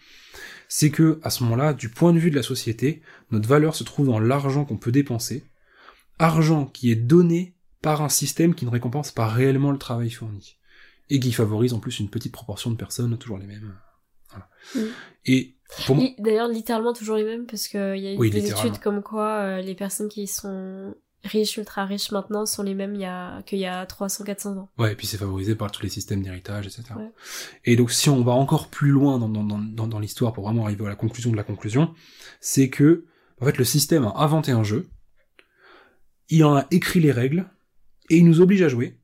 [0.70, 3.01] c'est que à ce moment-là, du point de vue de la société,
[3.32, 5.45] notre valeur se trouve dans l'argent qu'on peut dépenser,
[6.20, 10.58] argent qui est donné par un système qui ne récompense pas réellement le travail fourni
[11.10, 13.76] et qui favorise en plus une petite proportion de personnes, toujours les mêmes.
[14.30, 14.49] Voilà.
[14.76, 14.91] Mm.
[15.26, 15.53] Et
[16.20, 19.62] D'ailleurs, littéralement toujours les mêmes, parce qu'il y a eu des études comme quoi euh,
[19.62, 20.95] les personnes qui sont
[21.28, 24.57] riches, ultra riches maintenant sont les mêmes il y a, qu'il y a 300, 400
[24.57, 24.69] ans.
[24.78, 26.84] Ouais, et puis c'est favorisé par tous les systèmes d'héritage, etc.
[27.65, 30.65] Et donc si on va encore plus loin dans, dans, dans, dans l'histoire pour vraiment
[30.65, 31.93] arriver à la conclusion de la conclusion,
[32.39, 33.05] c'est que,
[33.41, 34.89] en fait, le système a inventé un jeu,
[36.30, 37.49] il en a écrit les règles,
[38.09, 38.97] et il nous oblige à jouer,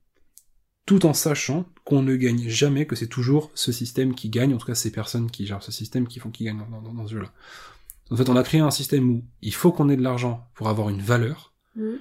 [0.85, 4.57] tout en sachant qu'on ne gagne jamais, que c'est toujours ce système qui gagne, en
[4.57, 7.07] tout cas ces personnes qui gèrent ce système qui font qui gagnent dans, dans, dans
[7.07, 7.31] ce jeu-là.
[8.11, 10.69] En fait, on a créé un système où il faut qu'on ait de l'argent pour
[10.69, 11.93] avoir une valeur, mmh.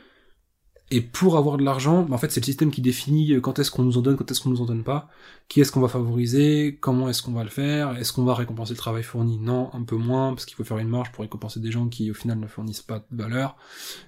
[0.95, 3.71] Et pour avoir de l'argent, en fait, c'est le système qui définit euh, quand est-ce
[3.71, 5.09] qu'on nous en donne, quand est-ce qu'on nous en donne pas,
[5.49, 8.75] qui est-ce qu'on va favoriser, comment est-ce qu'on va le faire, est-ce qu'on va récompenser
[8.75, 9.39] le travail fourni?
[9.39, 12.11] Non, un peu moins, parce qu'il faut faire une marge pour récompenser des gens qui,
[12.11, 13.57] au final, ne fournissent pas de valeur.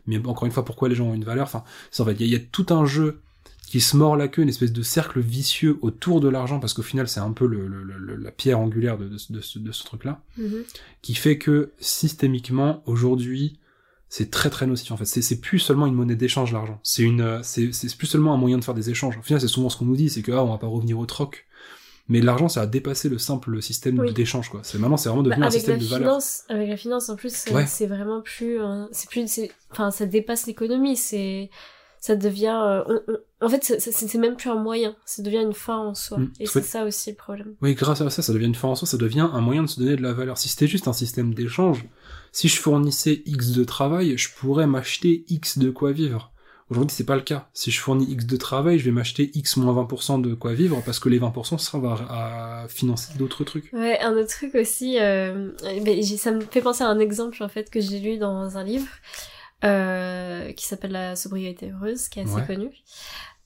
[0.07, 1.45] Mais encore une fois, pourquoi les gens ont une valeur?
[1.45, 1.64] Enfin,
[1.99, 3.22] en fait, il y, a tout un jeu
[3.66, 6.82] qui se mord la queue, une espèce de cercle vicieux autour de l'argent, parce qu'au
[6.82, 7.66] final, c'est un peu le,
[8.18, 10.64] la pierre angulaire de, de, ce, truc-là, mm-hmm.
[11.01, 13.59] qui fait que, systémiquement, aujourd'hui,
[14.16, 15.06] c'est très très nocif en fait.
[15.06, 16.78] C'est plus seulement une monnaie d'échange l'argent.
[16.84, 19.18] C'est une, euh, c'est plus seulement un moyen de faire des échanges.
[19.18, 21.00] Au final, c'est souvent ce qu'on nous dit, c'est que ah, on va pas revenir
[21.00, 21.46] au troc.
[22.08, 24.60] Mais l'argent, ça a dépassé le simple système d'échange quoi.
[24.62, 26.20] C'est maintenant, c'est vraiment devenu bah, un système de valeur.
[26.48, 27.34] Avec la finance, en plus,
[27.66, 28.60] c'est vraiment plus,
[28.92, 29.40] c'est plus,
[29.72, 30.96] enfin, ça dépasse l'économie.
[30.96, 31.50] C'est,
[31.98, 33.00] ça devient, euh,
[33.40, 34.94] en fait, c'est même plus un moyen.
[35.06, 36.18] Ça devient une fin en soi.
[36.18, 36.32] Mm.
[36.38, 37.54] Et c'est ça aussi le problème.
[37.62, 38.86] Oui, grâce à ça, ça devient une fin en soi.
[38.86, 40.38] Ça devient un moyen de se donner de la valeur.
[40.38, 41.84] Si c'était juste un système d'échange
[42.35, 46.32] si je fournissais X de travail, je pourrais m'acheter X de quoi vivre.
[46.68, 47.49] Aujourd'hui, c'est pas le cas.
[47.53, 50.82] Si je fournis X de travail, je vais m'acheter X moins 20% de quoi vivre
[50.85, 53.72] parce que les 20% ça va à financer d'autres trucs.
[53.72, 55.53] Ouais, un autre truc aussi, euh,
[56.16, 58.89] ça me fait penser à un exemple en fait que j'ai lu dans un livre
[59.62, 62.70] euh, qui s'appelle La sobriété heureuse, qui est assez connu.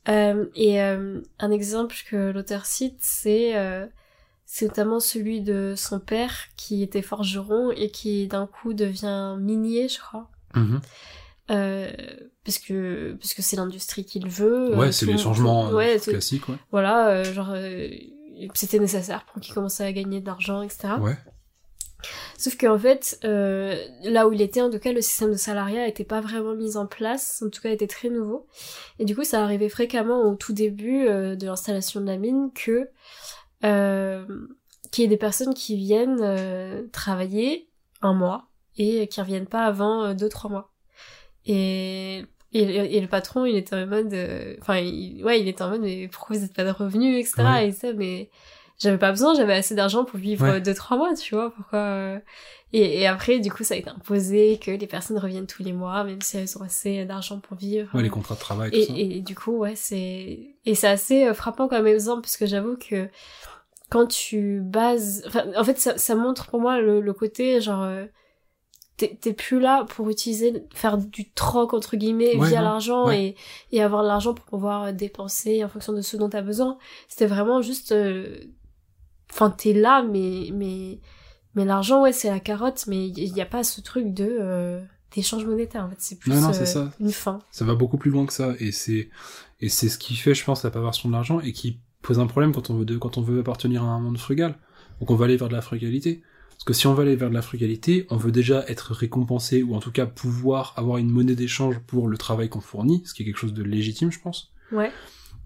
[0.09, 3.85] Euh, et euh, un exemple que l'auteur cite, c'est euh,
[4.51, 9.89] c'est notamment celui de son père qui était forgeron et qui d'un coup devient minier,
[9.89, 10.31] je crois.
[10.55, 10.81] Mm-hmm.
[11.51, 11.91] Euh,
[12.45, 14.75] parce que parce que c'est l'industrie qu'il veut.
[14.75, 16.49] Ouais, c'est les changements ouais, classiques.
[16.49, 16.57] Ouais.
[16.71, 17.55] Voilà, genre
[18.55, 20.95] c'était nécessaire pour qu'il commence à gagner de l'argent, etc.
[21.01, 21.17] Ouais.
[22.37, 25.85] Sauf qu'en fait, euh, là où il était, en tout cas, le système de salariat
[25.87, 28.47] n'était pas vraiment mis en place, en tout cas, était très nouveau.
[29.01, 32.51] Et du coup, ça arrivait fréquemment au tout début euh, de l'installation de la mine
[32.55, 32.89] que
[33.65, 34.25] euh,
[34.91, 37.69] qu'il y ait des personnes qui viennent euh, travailler
[38.03, 40.73] un mois et qui reviennent pas avant euh, deux trois mois.
[41.47, 44.15] Et et, le patron, il était en mode,
[44.63, 47.67] enfin, ouais, il était en mode, mais pourquoi vous n'êtes pas de revenus, etc.
[47.67, 48.31] Et ça, mais
[48.79, 52.19] j'avais pas besoin, j'avais assez d'argent pour vivre deux trois mois, tu vois, pourquoi euh.
[52.73, 55.73] et, et, après du coup ça a été imposé que les personnes reviennent tous les
[55.73, 57.93] mois même si elles ont assez d'argent pour vivre.
[57.95, 58.93] Ouais, les contrats de travail tout et, ça.
[58.97, 62.77] Et, du coup ouais, c'est et c'est assez euh, frappant comme exemple parce que j'avoue
[62.77, 63.09] que
[63.91, 67.83] quand tu bases enfin en fait ça, ça montre pour moi le, le côté genre
[67.83, 68.05] euh,
[68.97, 73.37] t'es plus là pour utiliser faire du troc entre guillemets via l'argent et,
[73.71, 77.63] et avoir l'argent pour pouvoir dépenser en fonction de ce dont t'as besoin c'était vraiment
[77.63, 77.95] juste
[79.31, 81.01] enfin t'es là mais mais
[81.55, 84.81] mais l'argent ouais c'est la carotte mais il n'y a pas ce truc de euh,
[85.15, 85.97] d'échange monétaire en fait.
[85.99, 87.39] C'est plus non, euh, une fin.
[87.51, 88.55] Ça va beaucoup plus loin que ça.
[88.59, 89.09] Et c'est
[89.61, 92.27] et c'est ce qui fait je pense la perversion de l'argent et qui pose un
[92.27, 94.57] problème quand on veut de, quand on veut appartenir à un monde frugal.
[95.01, 96.23] Donc on va aller vers de la frugalité.
[96.51, 99.63] Parce que si on va aller vers de la frugalité on veut déjà être récompensé
[99.63, 103.15] ou en tout cas pouvoir avoir une monnaie d'échange pour le travail qu'on fournit ce
[103.15, 104.53] qui est quelque chose de légitime je pense.
[104.73, 104.91] Ouais.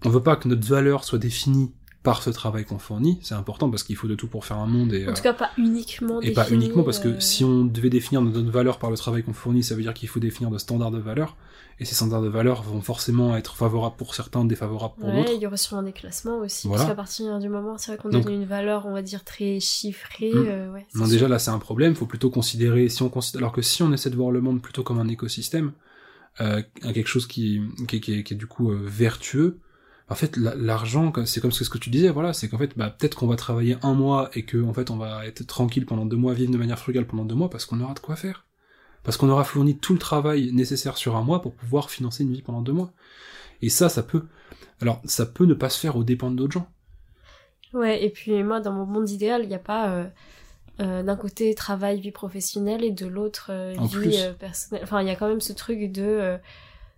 [0.05, 1.71] On veut pas que notre valeur soit définie
[2.03, 4.67] par ce travail qu'on fournit, c'est important parce qu'il faut de tout pour faire un
[4.67, 7.63] monde et en tout cas pas uniquement et pas uniquement parce que euh, si on
[7.63, 10.51] devait définir notre valeur par le travail qu'on fournit, ça veut dire qu'il faut définir
[10.51, 11.37] de standards de valeur
[11.79, 15.31] et ces standards de valeur vont forcément être favorables pour certains, défavorables pour d'autres.
[15.33, 18.09] il y aura sûrement des classements aussi parce qu'à partir du moment c'est vrai qu'on
[18.09, 20.33] donne une valeur, on va dire très chiffrée.
[20.33, 20.45] Hmm.
[20.45, 23.53] Euh, ouais, non déjà là c'est un problème, faut plutôt considérer si on considère alors
[23.53, 25.71] que si on essaie de voir le monde plutôt comme un écosystème,
[26.41, 29.59] euh, quelque chose qui qui, qui, est, qui est du coup euh, vertueux
[30.09, 33.15] en fait l'argent c'est comme ce que tu disais voilà c'est qu'en fait bah, peut-être
[33.15, 36.17] qu'on va travailler un mois et que en fait on va être tranquille pendant deux
[36.17, 38.45] mois vivre de manière frugale pendant deux mois parce qu'on aura de quoi faire.
[39.03, 42.31] Parce qu'on aura fourni tout le travail nécessaire sur un mois pour pouvoir financer une
[42.31, 42.91] vie pendant deux mois.
[43.61, 44.23] Et ça ça peut.
[44.81, 46.67] Alors ça peut ne pas se faire au dépens d'autres gens.
[47.73, 50.05] Ouais et puis moi dans mon monde idéal il n'y a pas euh,
[50.79, 54.83] euh, d'un côté travail vie professionnelle et de l'autre euh, vie personnelle.
[54.83, 56.37] Enfin il y a quand même ce truc de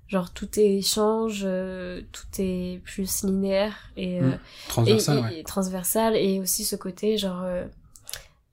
[0.08, 4.40] genre tout est échange euh, tout est plus linéaire et, euh, mm.
[4.68, 7.44] transversal, et, transversal et aussi ce côté genre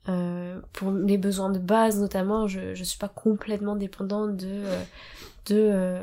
[0.09, 4.62] euh, pour les besoins de base notamment je je suis pas complètement dépendante de
[5.46, 6.00] de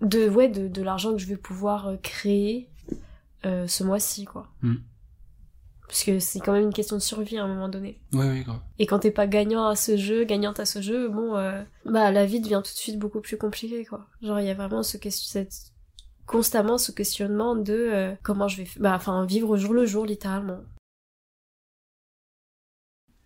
[0.00, 2.68] de ouais de, de l'argent que je vais pouvoir créer
[3.42, 4.76] ce mois-ci quoi mm.
[5.88, 7.98] Parce que c'est quand même une question de survie à un moment donné.
[8.12, 8.60] Ouais, grave.
[8.78, 12.10] Et quand t'es pas gagnant à ce jeu, gagnante à ce jeu, bon, euh, bah
[12.10, 14.06] la vie devient tout de suite beaucoup plus compliquée, quoi.
[14.22, 15.72] Genre, il y a vraiment ce cette...
[16.26, 20.04] constamment ce questionnement de euh, comment je vais, bah, enfin, vivre au jour le jour,
[20.04, 20.60] littéralement.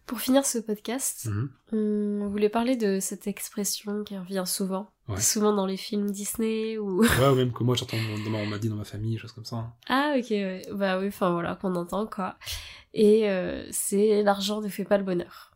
[0.07, 1.51] Pour finir ce podcast, mhm.
[1.73, 4.91] on voulait parler de cette expression qui revient souvent.
[5.19, 7.03] Souvent dans les films Disney ou.
[7.03, 9.73] ouais, même que moi j'entends, on m'a dit dans ma famille, choses comme ça.
[9.89, 10.63] Ah, ok, ouais.
[10.73, 12.37] Bah oui, enfin voilà, qu'on entend quoi.
[12.95, 15.53] Et euh, c'est l'argent ne fait pas le bonheur.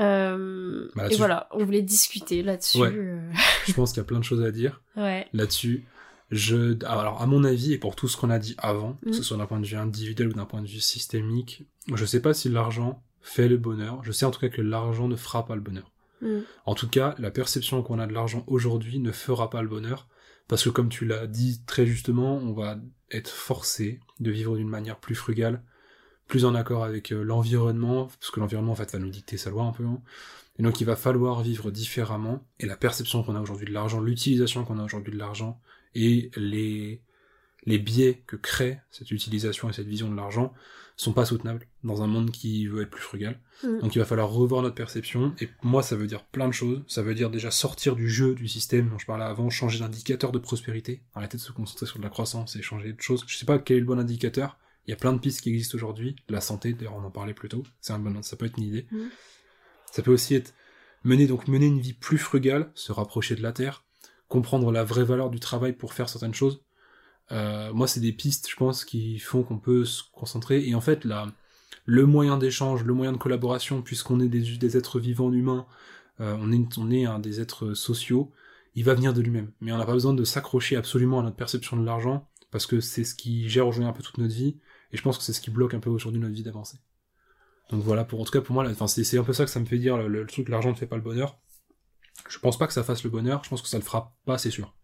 [0.00, 2.80] Euh, bah, et voilà, on voulait discuter là-dessus.
[2.82, 3.30] Euh.
[3.66, 5.28] je pense qu'il y a plein de choses à dire ouais.
[5.32, 5.84] là-dessus.
[6.30, 9.20] Je, alors à mon avis et pour tout ce qu'on a dit avant, que ce
[9.20, 9.22] mm.
[9.22, 12.34] soit d'un point de vue individuel ou d'un point de vue systémique, je sais pas
[12.34, 14.02] si l'argent fait le bonheur.
[14.04, 15.90] Je sais en tout cas que l'argent ne fera pas le bonheur.
[16.20, 16.40] Mm.
[16.66, 20.08] En tout cas, la perception qu'on a de l'argent aujourd'hui ne fera pas le bonheur,
[20.48, 22.78] parce que comme tu l'as dit très justement, on va
[23.10, 25.62] être forcé de vivre d'une manière plus frugale,
[26.26, 29.50] plus en accord avec euh, l'environnement, parce que l'environnement en fait va nous dicter sa
[29.50, 29.84] loi un peu.
[29.84, 30.00] Hein.
[30.58, 32.44] Et donc il va falloir vivre différemment.
[32.58, 35.60] Et la perception qu'on a aujourd'hui de l'argent, l'utilisation qu'on a aujourd'hui de l'argent,
[35.94, 37.02] et les,
[37.64, 40.52] les biais que crée cette utilisation et cette vision de l'argent
[41.00, 43.40] sont pas soutenables dans un monde qui veut être plus frugal.
[43.64, 43.80] Mm.
[43.80, 46.82] Donc il va falloir revoir notre perception, et moi ça veut dire plein de choses.
[46.88, 50.30] Ça veut dire déjà sortir du jeu, du système dont je parlais avant, changer d'indicateur
[50.30, 53.24] de prospérité, arrêter de se concentrer sur de la croissance et changer de choses.
[53.26, 55.48] Je sais pas quel est le bon indicateur, il y a plein de pistes qui
[55.48, 56.16] existent aujourd'hui.
[56.28, 58.64] La santé, d'ailleurs on en parlait plus tôt, c'est un bon, ça peut être une
[58.64, 58.86] idée.
[58.90, 59.06] Mm.
[59.92, 60.52] Ça peut aussi être
[61.02, 63.84] mener donc mener une vie plus frugale, se rapprocher de la terre,
[64.28, 66.62] comprendre la vraie valeur du travail pour faire certaines choses.
[67.32, 70.66] Euh, moi, c'est des pistes, je pense, qui font qu'on peut se concentrer.
[70.66, 71.26] Et en fait, là,
[71.84, 75.66] le moyen d'échange, le moyen de collaboration, puisqu'on est des, des êtres vivants humains,
[76.20, 78.32] euh, on est, on est des êtres sociaux,
[78.74, 79.52] il va venir de lui-même.
[79.60, 82.80] Mais on n'a pas besoin de s'accrocher absolument à notre perception de l'argent, parce que
[82.80, 84.58] c'est ce qui gère aujourd'hui un peu toute notre vie,
[84.92, 86.78] et je pense que c'est ce qui bloque un peu aujourd'hui notre vie d'avancer.
[87.70, 89.64] Donc voilà, pour en tout cas pour moi, c'est un peu ça que ça me
[89.64, 91.38] fait dire le, le truc l'argent ne fait pas le bonheur.
[92.28, 94.38] Je pense pas que ça fasse le bonheur, je pense que ça le fera pas,
[94.38, 94.74] c'est sûr.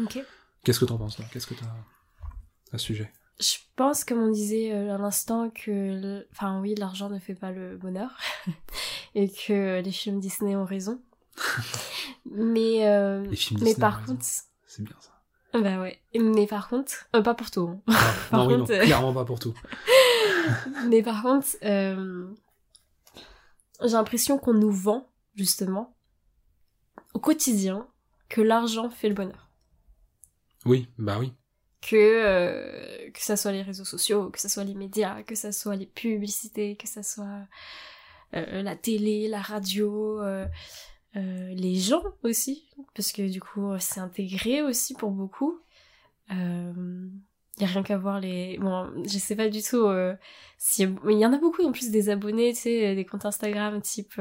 [0.00, 0.20] Ok.
[0.62, 1.66] Qu'est-ce que t'en penses là Qu'est-ce que t'as
[2.72, 7.08] à ce sujet Je pense, comme on disait euh, à l'instant, que, enfin oui, l'argent
[7.10, 8.16] ne fait pas le bonheur,
[9.14, 11.00] et que les films Disney ont raison.
[12.30, 15.12] mais, euh, Les films mais Disney, par contre, c'est bien ça.
[15.58, 16.00] bah ouais.
[16.18, 17.68] Mais par contre, euh, pas pour tout.
[17.68, 17.80] hein.
[17.86, 17.94] Non,
[18.30, 19.54] Par non, oui, non, clairement pas pour tout.
[20.88, 22.26] Mais par contre, euh,
[23.82, 25.96] j'ai l'impression qu'on nous vend, justement,
[27.14, 27.86] au quotidien,
[28.28, 29.50] que l'argent fait le bonheur.
[30.64, 31.32] Oui, bah oui.
[31.82, 35.52] Que, euh, que ça soit les réseaux sociaux, que ça soit les médias, que ça
[35.52, 37.46] soit les publicités, que ça soit
[38.34, 40.46] euh, la télé, la radio, euh,
[41.16, 45.60] euh, les gens aussi, parce que du coup, c'est intégré aussi pour beaucoup.
[46.32, 47.08] Euh,
[47.58, 49.86] y a rien qu'à voir les bon je sais pas du tout
[50.58, 53.80] si il y en a beaucoup en plus des abonnés tu sais des comptes Instagram
[53.80, 54.20] type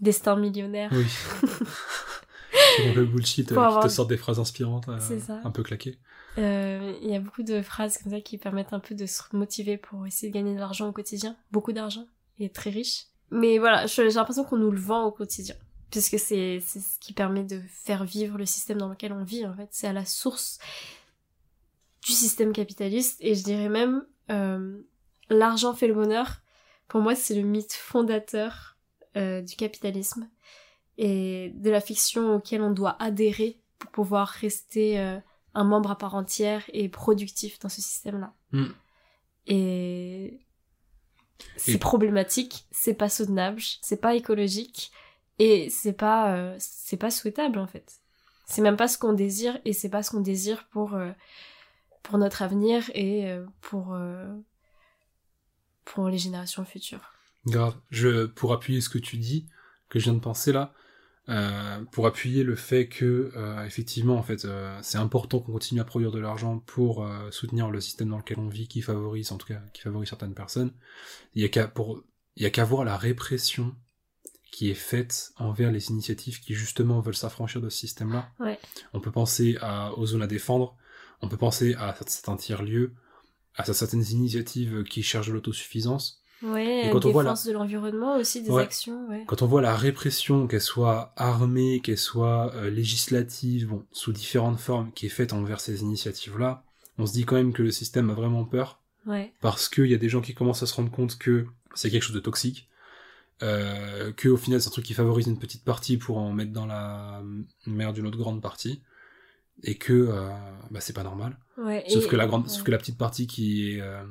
[0.00, 1.04] destin millionnaire Oui.
[2.76, 4.98] c'est le bullshit avoir- qui te sort des phrases inspirantes, euh,
[5.44, 5.98] un peu claquées.
[6.38, 9.22] Euh, il y a beaucoup de phrases comme ça qui permettent un peu de se
[9.32, 11.36] motiver pour essayer de gagner de l'argent au quotidien.
[11.50, 12.06] Beaucoup d'argent
[12.38, 13.06] et très riche.
[13.30, 15.56] Mais voilà j'ai l'impression qu'on nous le vend au quotidien.
[15.90, 19.54] Puisque c'est ce qui permet de faire vivre le système dans lequel on vit en
[19.54, 19.68] fait.
[19.72, 20.58] C'est à la source
[22.04, 23.16] du système capitaliste.
[23.20, 24.80] Et je dirais même euh,
[25.30, 26.40] l'argent fait le bonheur.
[26.86, 28.76] Pour moi c'est le mythe fondateur
[29.16, 30.28] euh, du capitalisme.
[30.98, 34.98] Et de la fiction auquel on doit adhérer pour pouvoir rester
[35.58, 38.32] un membre à part entière et productif dans ce système-là.
[38.52, 38.66] Mm.
[39.48, 40.40] Et
[41.56, 44.92] c'est Et- problématique, c'est pas soutenable, c'est pas écologique
[45.38, 48.00] et c'est pas euh, c'est pas souhaitable en fait.
[48.46, 51.10] C'est même pas ce qu'on désire et c'est pas ce qu'on désire pour euh,
[52.02, 53.96] pour notre avenir et euh, pour
[55.84, 57.12] pour les générations futures.
[57.46, 57.74] Grave.
[57.90, 59.46] Je, pour appuyer ce que tu dis,
[59.88, 60.72] que je viens de penser là,
[61.28, 65.80] euh, pour appuyer le fait que, euh, effectivement, en fait, euh, c'est important qu'on continue
[65.80, 69.32] à produire de l'argent pour euh, soutenir le système dans lequel on vit, qui favorise,
[69.32, 70.72] en tout cas, qui favorise certaines personnes.
[71.34, 72.02] Il y a qu'à pour,
[72.36, 73.74] il y a qu'à voir la répression
[74.50, 78.30] qui est faite envers les initiatives qui justement veulent s'affranchir de ce système-là.
[78.40, 78.58] Ouais.
[78.94, 80.76] On peut penser à, aux zones à défendre,
[81.20, 82.94] on peut penser à certains tiers-lieux,
[83.54, 86.17] à certaines initiatives qui cherchent de l'autosuffisance.
[86.42, 88.62] Ouais, Et quand on voit la- de l'environnement aussi, des Ouais.
[88.62, 89.24] actions, ouais.
[89.26, 94.60] Quand on voit la répression, qu'elle soit armée, qu'elle soit euh, législative, bon, sous différentes
[94.60, 96.62] formes, qui est faite envers ces initiatives-là,
[96.98, 99.94] on se dit quand même que le système a vraiment peur, Ouais, parce qu'il y
[99.94, 102.68] a des gens qui commencent à se rendre compte que c'est quelque chose de toxique,
[103.42, 106.52] euh, que au final c'est un truc qui favorise une petite partie pour en mettre
[106.52, 107.22] dans la
[107.66, 108.82] mer d'une autre grande partie,
[109.64, 110.30] et que euh,
[110.70, 111.36] bah, c'est pas normal.
[111.58, 111.84] Ouais.
[111.88, 112.48] Sauf et- que la grande, ouais.
[112.48, 114.02] sauf que la petite partie qui est euh,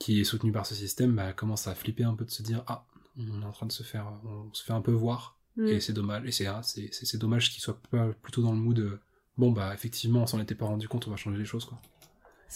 [0.00, 2.62] qui est soutenue par ce système, bah, commence à flipper un peu de se dire
[2.66, 2.84] ah
[3.18, 5.68] on est en train de se faire, on se fait un peu voir Mm.
[5.68, 8.50] et c'est dommage et c'est ah, c'est c'est c'est dommage qu'il soit pas plutôt dans
[8.50, 8.98] le mood de,
[9.38, 11.78] bon bah effectivement on s'en était pas rendu compte on va changer les choses quoi.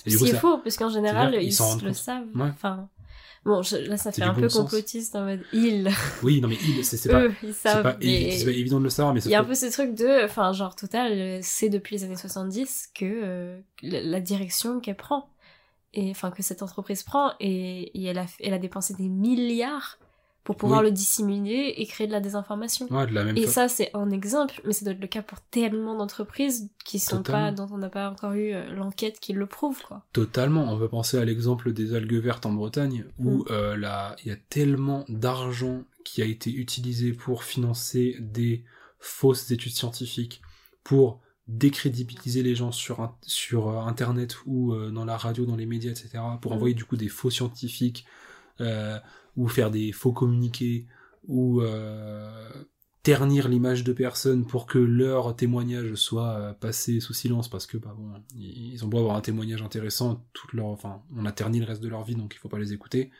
[0.05, 1.93] Et Ce du coup, qui est ça- faux, parce qu'en général, ils, le compte.
[1.95, 2.27] savent.
[2.35, 2.49] Ouais.
[2.49, 2.89] Enfin,
[3.45, 4.63] bon, je- là, ça fait un bon peu sens.
[4.63, 5.89] complotiste en mode ils.
[6.23, 7.83] Oui non mais il c'est c'est pas Eux, ils c'est savent.
[7.83, 9.55] pas, évi- mais c'est pas évident de le savoir mais Il y a un peu
[9.55, 14.21] ce truc de, enfin, genre, Total, c'est depuis les années 70 que euh, la la
[14.21, 15.31] direction qu'elle prend.
[15.95, 17.33] Et enfin, que cette entreprise prend.
[17.41, 19.99] Et, et elle, a, elle a dépensé des milliards
[20.49, 20.87] pour pouvoir Oui.
[20.87, 22.89] le dissimuler et créer de la désinformation.
[22.89, 25.07] que- ouais de la même Et ça, c'est un exemple, mais ça doit être le
[25.07, 27.51] cas pour tellement d'entreprises qui sont Totalement.
[27.51, 30.07] pas, dont on n'a pas encore eu euh, l'enquête qui le prouve, quoi.
[30.15, 30.73] Totalement.
[30.73, 33.45] On peut penser à l'exemple des algues vertes en Bretagne, où Mm.
[33.51, 38.65] euh, il y a tellement d'argent qui a été utilisé pour financer des
[38.99, 40.41] fausses études scientifiques,
[40.83, 45.57] pour décrédibiliser les gens sur, un- sur euh, Internet ou euh, dans la radio, dans
[45.57, 46.09] les médias, etc.,
[46.41, 46.55] pour Mm.
[46.55, 48.07] envoyer du coup des faux scientifiques,
[48.63, 48.99] euh,
[49.39, 50.87] ou faire des faux communiqués,
[51.29, 52.51] ou euh,
[53.03, 57.79] ternir l'image de personnes pour que leur témoignage soit euh, passé sous silence parce que
[57.79, 61.61] bah bon ils ont beau avoir un témoignage intéressant toute leur enfin on a terni
[61.61, 63.11] le reste de leur vie donc il faut pas les écouter.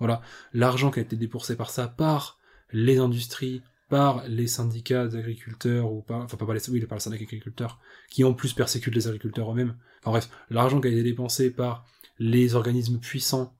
[0.00, 0.22] Voilà.
[0.52, 2.38] L'argent qui a été dépensé par ça par
[2.72, 7.78] les industries par les syndicats d'agriculteurs ou pas enfin pas par par les syndicats d'agriculteurs
[8.10, 9.76] qui en plus persécutent les agriculteurs eux-mêmes.
[10.00, 11.86] Enfin bref l'argent qui a été dépensé par
[12.18, 13.54] les organismes puissants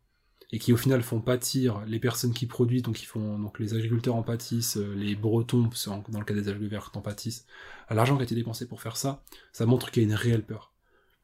[0.51, 3.75] et qui au final font pâtir les personnes qui produisent, donc ils font donc les
[3.75, 5.69] agriculteurs en pâtissent, euh, les Bretons
[6.09, 7.45] dans le cas des algues vertes en pâtissent.
[7.91, 9.23] L'argent qui a été dépensé pour faire ça,
[9.53, 10.73] ça montre qu'il y a une réelle peur.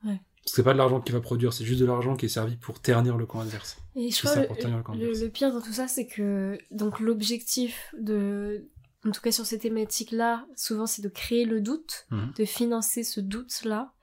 [0.04, 0.20] Ouais.
[0.42, 2.28] Parce que c'est pas de l'argent qui va produire, c'est juste de l'argent qui est
[2.28, 3.78] servi pour ternir le camp adverse.
[3.96, 8.68] Et je crois le, le, pire dans tout ça, c'est que donc l'objectif de,
[9.06, 12.32] en tout cas sur ces thématiques-là, souvent c'est de créer le doute, Mhm.
[12.36, 13.93] de financer ce doute-là.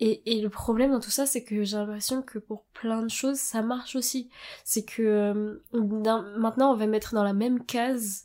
[0.00, 3.10] Et, et le problème dans tout ça, c'est que j'ai l'impression que pour plein de
[3.10, 4.30] choses, ça marche aussi.
[4.64, 8.24] C'est que euh, maintenant, on va mettre dans la même case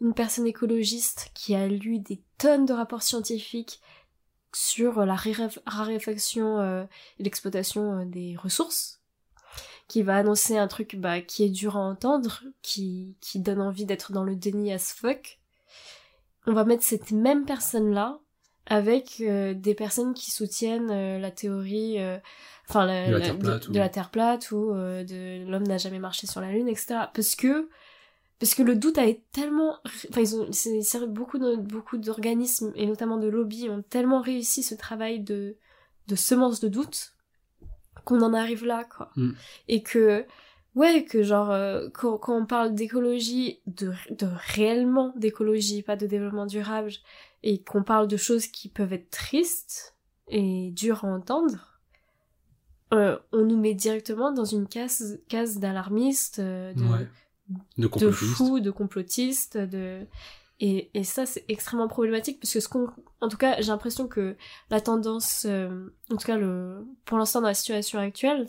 [0.00, 3.80] une personne écologiste qui a lu des tonnes de rapports scientifiques
[4.54, 6.84] sur la raref- raréfaction euh,
[7.18, 9.00] et l'exploitation euh, des ressources,
[9.88, 13.84] qui va annoncer un truc bah, qui est dur à entendre, qui, qui donne envie
[13.84, 15.40] d'être dans le déni as fuck.
[16.46, 18.20] On va mettre cette même personne-là
[18.66, 22.18] avec euh, des personnes qui soutiennent euh, la théorie, euh,
[22.68, 25.04] enfin la, De la la- Terre plate de, ou- de la Terre plate ou euh,
[25.04, 27.10] de l'homme n'a jamais marché sur la lune, etc.
[27.14, 27.68] Parce que
[28.38, 29.78] parce que le doute a été tellement,
[30.10, 34.74] enfin ils ont, beaucoup de, beaucoup d'organismes et notamment de lobbies ont tellement réussi ce
[34.74, 35.56] travail de
[36.08, 37.14] de semence de doute
[38.04, 39.10] qu'on en arrive là quoi.
[39.16, 39.30] Mm.
[39.68, 40.24] Et que
[40.76, 46.06] ouais que genre euh, quand, quand on parle d'écologie de de réellement d'écologie pas de
[46.06, 46.92] développement durable
[47.42, 49.96] et qu'on parle de choses qui peuvent être tristes
[50.28, 51.80] et dures à entendre
[52.94, 57.08] euh, on nous met directement dans une case case d'alarmiste euh, de, Ouais.
[57.78, 60.04] De de fous, de complotistes, de
[60.58, 62.88] et, et ça c'est extrêmement problématique parce que ce qu'on
[63.20, 64.36] en tout cas j'ai l'impression que
[64.70, 68.46] la tendance euh, en tout cas le pour l'instant dans la situation actuelle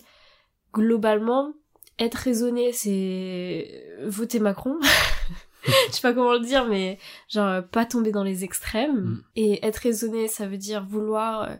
[0.73, 1.53] globalement
[2.00, 4.78] être raisonné c'est voter Macron
[5.66, 6.98] je sais pas comment le dire mais
[7.30, 9.24] genre euh, pas tomber dans les extrêmes Mm.
[9.36, 11.56] et être raisonné ça veut dire vouloir euh,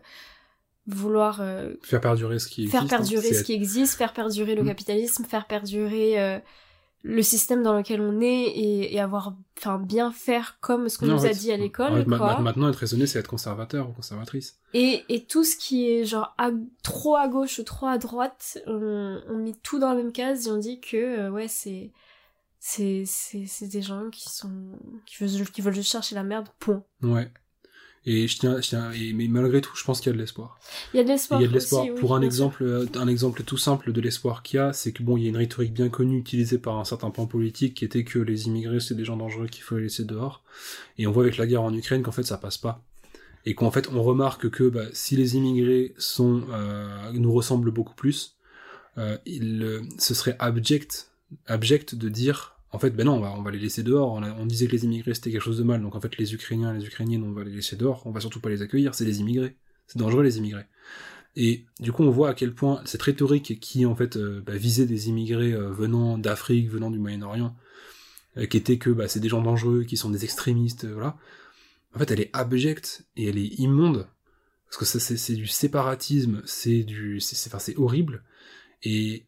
[0.86, 2.96] vouloir euh, Faire perdurer ce qui faire existe, hein.
[2.98, 4.66] perdurer ce qui existe, faire perdurer le Mm.
[4.68, 6.38] capitalisme, faire perdurer euh,
[7.04, 11.06] le système dans lequel on est et, et avoir, enfin, bien faire comme ce qu'on
[11.06, 12.40] nous a fait, dit à l'école, quoi.
[12.40, 14.58] Maintenant, être raisonné, c'est être conservateur ou conservatrice.
[14.74, 16.50] Et, et tout ce qui est genre à-
[16.82, 20.48] trop à gauche ou trop à droite, on, on met tout dans la même case
[20.48, 21.92] et on dit que, euh, ouais, c'est,
[22.58, 24.50] c'est, c'est, c'est des gens qui sont,
[25.06, 26.82] qui veulent, qui veulent juste chercher la merde, point.
[27.02, 27.30] Ouais.
[28.06, 30.18] Et je tiens, je tiens, et, mais malgré tout, je pense qu'il y a de
[30.18, 30.58] l'espoir.
[30.94, 31.40] Il y a de l'espoir.
[31.40, 31.84] Il y a de l'espoir.
[31.84, 32.26] oui, Pour un sûr.
[32.26, 35.24] exemple, euh, un exemple tout simple de l'espoir qu'il y a, c'est que bon, il
[35.24, 38.18] y a une rhétorique bien connue utilisée par un certain plan politique qui était que
[38.18, 40.42] les immigrés c'est des gens dangereux qu'il faut les laisser dehors.
[40.96, 42.82] Et on voit avec la guerre en Ukraine qu'en fait ça passe pas.
[43.46, 47.94] Et qu'en fait on remarque que bah, si les immigrés sont euh, nous ressemblent beaucoup
[47.94, 48.36] plus,
[48.96, 51.10] euh, il, ce serait abject,
[51.46, 54.12] abject de dire en fait ben non on va on va les laisser dehors.
[54.12, 56.16] On, a- on disait que les immigrés c'était quelque chose de mal, donc en fait
[56.18, 58.02] les Ukrainiens les Ukrainiennes on va les laisser dehors.
[58.06, 59.56] On va surtout pas les accueillir, c'est des immigrés.
[59.86, 60.66] C'est dangereux les immigrés.
[61.36, 64.56] Et du coup, on voit à quel point cette rhétorique qui en fait euh, bah,
[64.56, 67.56] visait des immigrés euh, venant d'Afrique, venant du Moyen-Orient,
[68.36, 71.16] euh, qui était que bah, c'est des gens dangereux, qui sont des extrémistes, voilà.
[71.94, 74.08] En fait, elle est abjecte et elle est immonde
[74.66, 78.24] parce que ça c'est du séparatisme, c'est du, c'est horrible.
[78.82, 79.27] Et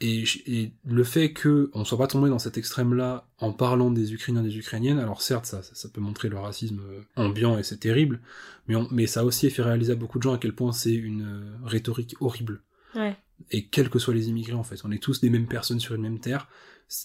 [0.00, 4.42] et, le fait que on soit pas tombé dans cet extrême-là en parlant des Ukrainiens,
[4.42, 7.78] des Ukrainiennes, alors certes, ça, ça, ça peut montrer le racisme euh, ambiant et c'est
[7.78, 8.20] terrible,
[8.66, 10.72] mais, on- mais ça a aussi fait réaliser à beaucoup de gens à quel point
[10.72, 12.62] c'est une euh, rhétorique horrible.
[12.94, 13.16] Ouais.
[13.50, 15.94] Et quels que soient les immigrés, en fait, on est tous des mêmes personnes sur
[15.94, 16.48] une même terre.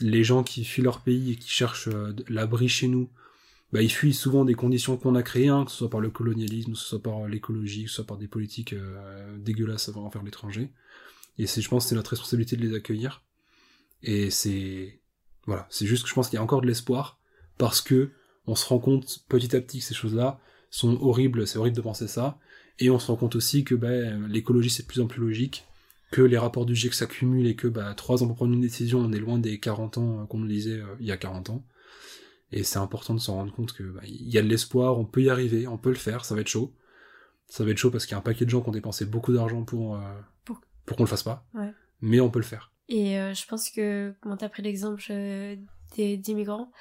[0.01, 3.09] Les gens qui fuient leur pays et qui cherchent euh, l'abri chez nous,
[3.71, 6.09] bah, ils fuient souvent des conditions qu'on a créées, hein, que ce soit par le
[6.09, 10.23] colonialisme, que ce soit par l'écologie, que ce soit par des politiques euh, dégueulasses envers
[10.23, 10.69] l'étranger.
[11.37, 13.23] Et c'est, je pense, que c'est notre responsabilité de les accueillir.
[14.03, 15.01] Et c'est,
[15.45, 17.19] voilà, c'est juste que je pense qu'il y a encore de l'espoir
[17.57, 18.11] parce que
[18.47, 21.81] on se rend compte petit à petit que ces choses-là sont horribles, c'est horrible de
[21.81, 22.37] penser ça,
[22.79, 25.65] et on se rend compte aussi que ben, l'écologie c'est de plus en plus logique,
[26.11, 28.99] que les rapports du GIEC s'accumulent et que bah, trois ans pour prendre une décision,
[28.99, 31.49] on est loin des 40 ans euh, qu'on nous disait euh, il y a 40
[31.49, 31.65] ans.
[32.51, 35.05] Et c'est important de s'en rendre compte que bah, il y a de l'espoir, on
[35.05, 36.73] peut y arriver, on peut le faire, ça va être chaud.
[37.47, 39.05] Ça va être chaud parce qu'il y a un paquet de gens qui ont dépensé
[39.05, 39.99] beaucoup d'argent pour, euh,
[40.45, 41.45] Pour- pour qu'on le fasse pas.
[41.53, 41.71] Ouais.
[42.01, 42.71] Mais on peut le faire.
[42.89, 45.55] Et euh, je pense que, comment t'as pris l'exemple euh,
[45.95, 46.71] des d'immigrants,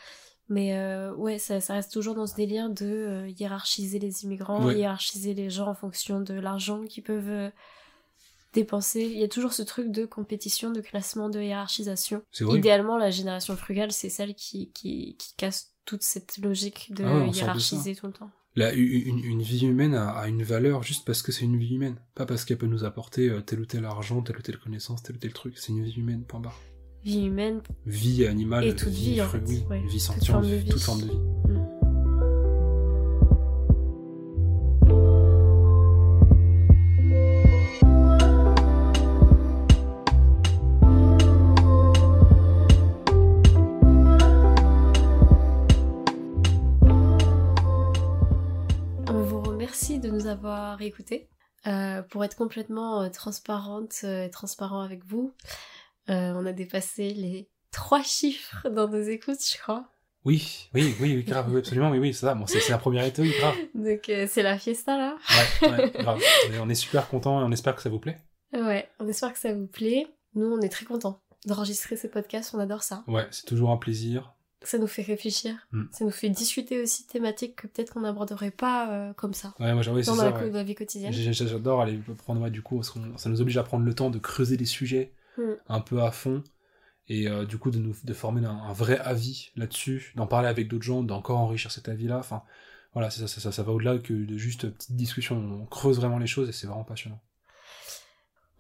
[0.49, 4.65] mais euh, ouais, ça, ça reste toujours dans ce délire de euh, hiérarchiser les immigrants,
[4.67, 4.77] Ouais.
[4.77, 7.51] hiérarchiser les gens en fonction de l'argent qu'ils peuvent
[8.53, 9.03] dépenser.
[9.05, 12.23] Il y a toujours ce truc de compétition, de classement, de hiérarchisation.
[12.41, 17.27] Idéalement, la génération frugale, c'est celle qui, qui, qui casse toute cette logique de Ah
[17.27, 18.31] de hiérarchiser tout le temps.
[18.57, 21.75] La, une, une vie humaine a, a une valeur juste parce que c'est une vie
[21.75, 21.97] humaine.
[22.15, 25.03] Pas parce qu'elle peut nous apporter euh, tel ou tel argent, telle ou telle connaissance,
[25.03, 25.55] tel ou tel truc.
[25.59, 26.61] C'est une vie humaine, point barre.
[27.03, 29.81] Vie humaine, Vie animale, Et toute vie, en fru- fait, oui, ouais.
[29.81, 30.69] vie Toute sentiente, forme de vie.
[30.71, 31.19] toute forme de vie.
[50.87, 51.29] Écouté.
[51.67, 55.35] Euh, pour être complètement euh, transparente et transparent avec vous,
[56.09, 59.87] on a dépassé les trois chiffres dans nos écoutes, je crois.
[60.27, 62.35] Oui, oui, oui, oui grave, oui, absolument, oui, oui, c'est ça.
[62.35, 63.57] Bon, c'est la première étape, grave.
[63.75, 65.17] Donc c'est la fiesta là.
[65.63, 66.21] Ouais, ouais, grave.
[66.61, 68.19] On est super content et on espère que ça vous plaît.
[68.53, 70.07] Ouais, on espère que ça vous plaît.
[70.35, 73.05] Nous, on est très contents d'enregistrer ces podcasts, on adore ça.
[73.07, 74.35] Ouais, c'est toujours un plaisir.
[74.65, 75.85] Ça nous fait réfléchir, mm.
[75.93, 79.55] ça nous fait discuter aussi de thématiques que peut-être qu'on n'aborderait pas euh, comme ça.
[79.61, 81.13] Ouais, moi dans ça, la, vie quotidienne.
[81.13, 84.57] J'adore aller prendre, du coup, parce ça nous oblige à prendre le temps de creuser
[84.57, 85.43] les sujets mm.
[85.69, 86.43] un peu à fond
[87.09, 90.69] et euh, du coup de nous de former un, vrai avis là-dessus, d'en parler avec
[90.69, 92.19] d'autres gens, d'encore enrichir cet avis-là.
[92.19, 92.43] Enfin,
[92.95, 95.37] voilà, ça, ça, ça, ça va au-delà que de juste petites discussions.
[95.37, 97.21] On creuse vraiment les choses et c'est vraiment passionnant.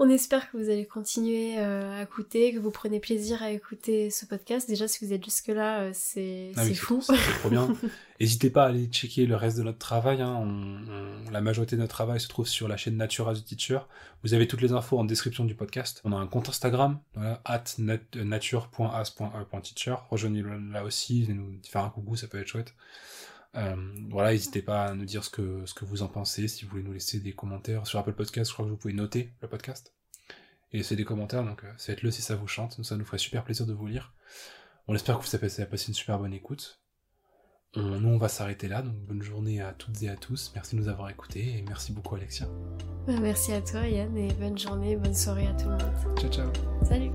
[0.01, 4.11] On espère que vous allez continuer euh, à écouter, que vous prenez plaisir à écouter
[4.11, 4.68] ce podcast.
[4.68, 7.01] Déjà, si vous êtes jusque-là, euh, c'est ah fou.
[7.01, 7.68] C'est trop bien.
[8.20, 10.20] N'hésitez pas à aller checker le reste de notre travail.
[10.20, 10.49] Hein.
[11.30, 13.78] la majorité de notre travail se trouve sur la chaîne Nature as a Teacher.
[14.24, 16.01] Vous avez toutes les infos en description du podcast.
[16.03, 17.64] On a un compte Instagram, voilà, at.
[20.11, 22.74] Rejoignez-le là aussi, venez nous faire un coucou, ça peut être chouette.
[23.57, 23.77] Euh,
[24.11, 26.73] voilà, n'hésitez pas à nous dire ce que, ce que vous en pensez, si vous
[26.73, 29.49] voulez nous laisser des commentaires sur Apple Podcast, je crois que vous pouvez noter le
[29.49, 29.95] podcast
[30.73, 33.45] et laisser des commentaires, donc euh, faites-le si ça vous chante, ça nous ferait super
[33.45, 34.13] plaisir de vous lire.
[34.89, 36.81] On espère que vous avez passé une super bonne écoute.
[37.77, 40.53] nous, on va s'arrêter là, donc bonne journée à toutes et à tous.
[40.55, 42.47] Merci de nous avoir écoutés et merci beaucoup, Alexia.
[43.07, 46.19] Bah, merci à toi, Yann, et bonne journée, bonne soirée à tout le monde.
[46.19, 46.53] Ciao, ciao.
[46.85, 47.11] Salut.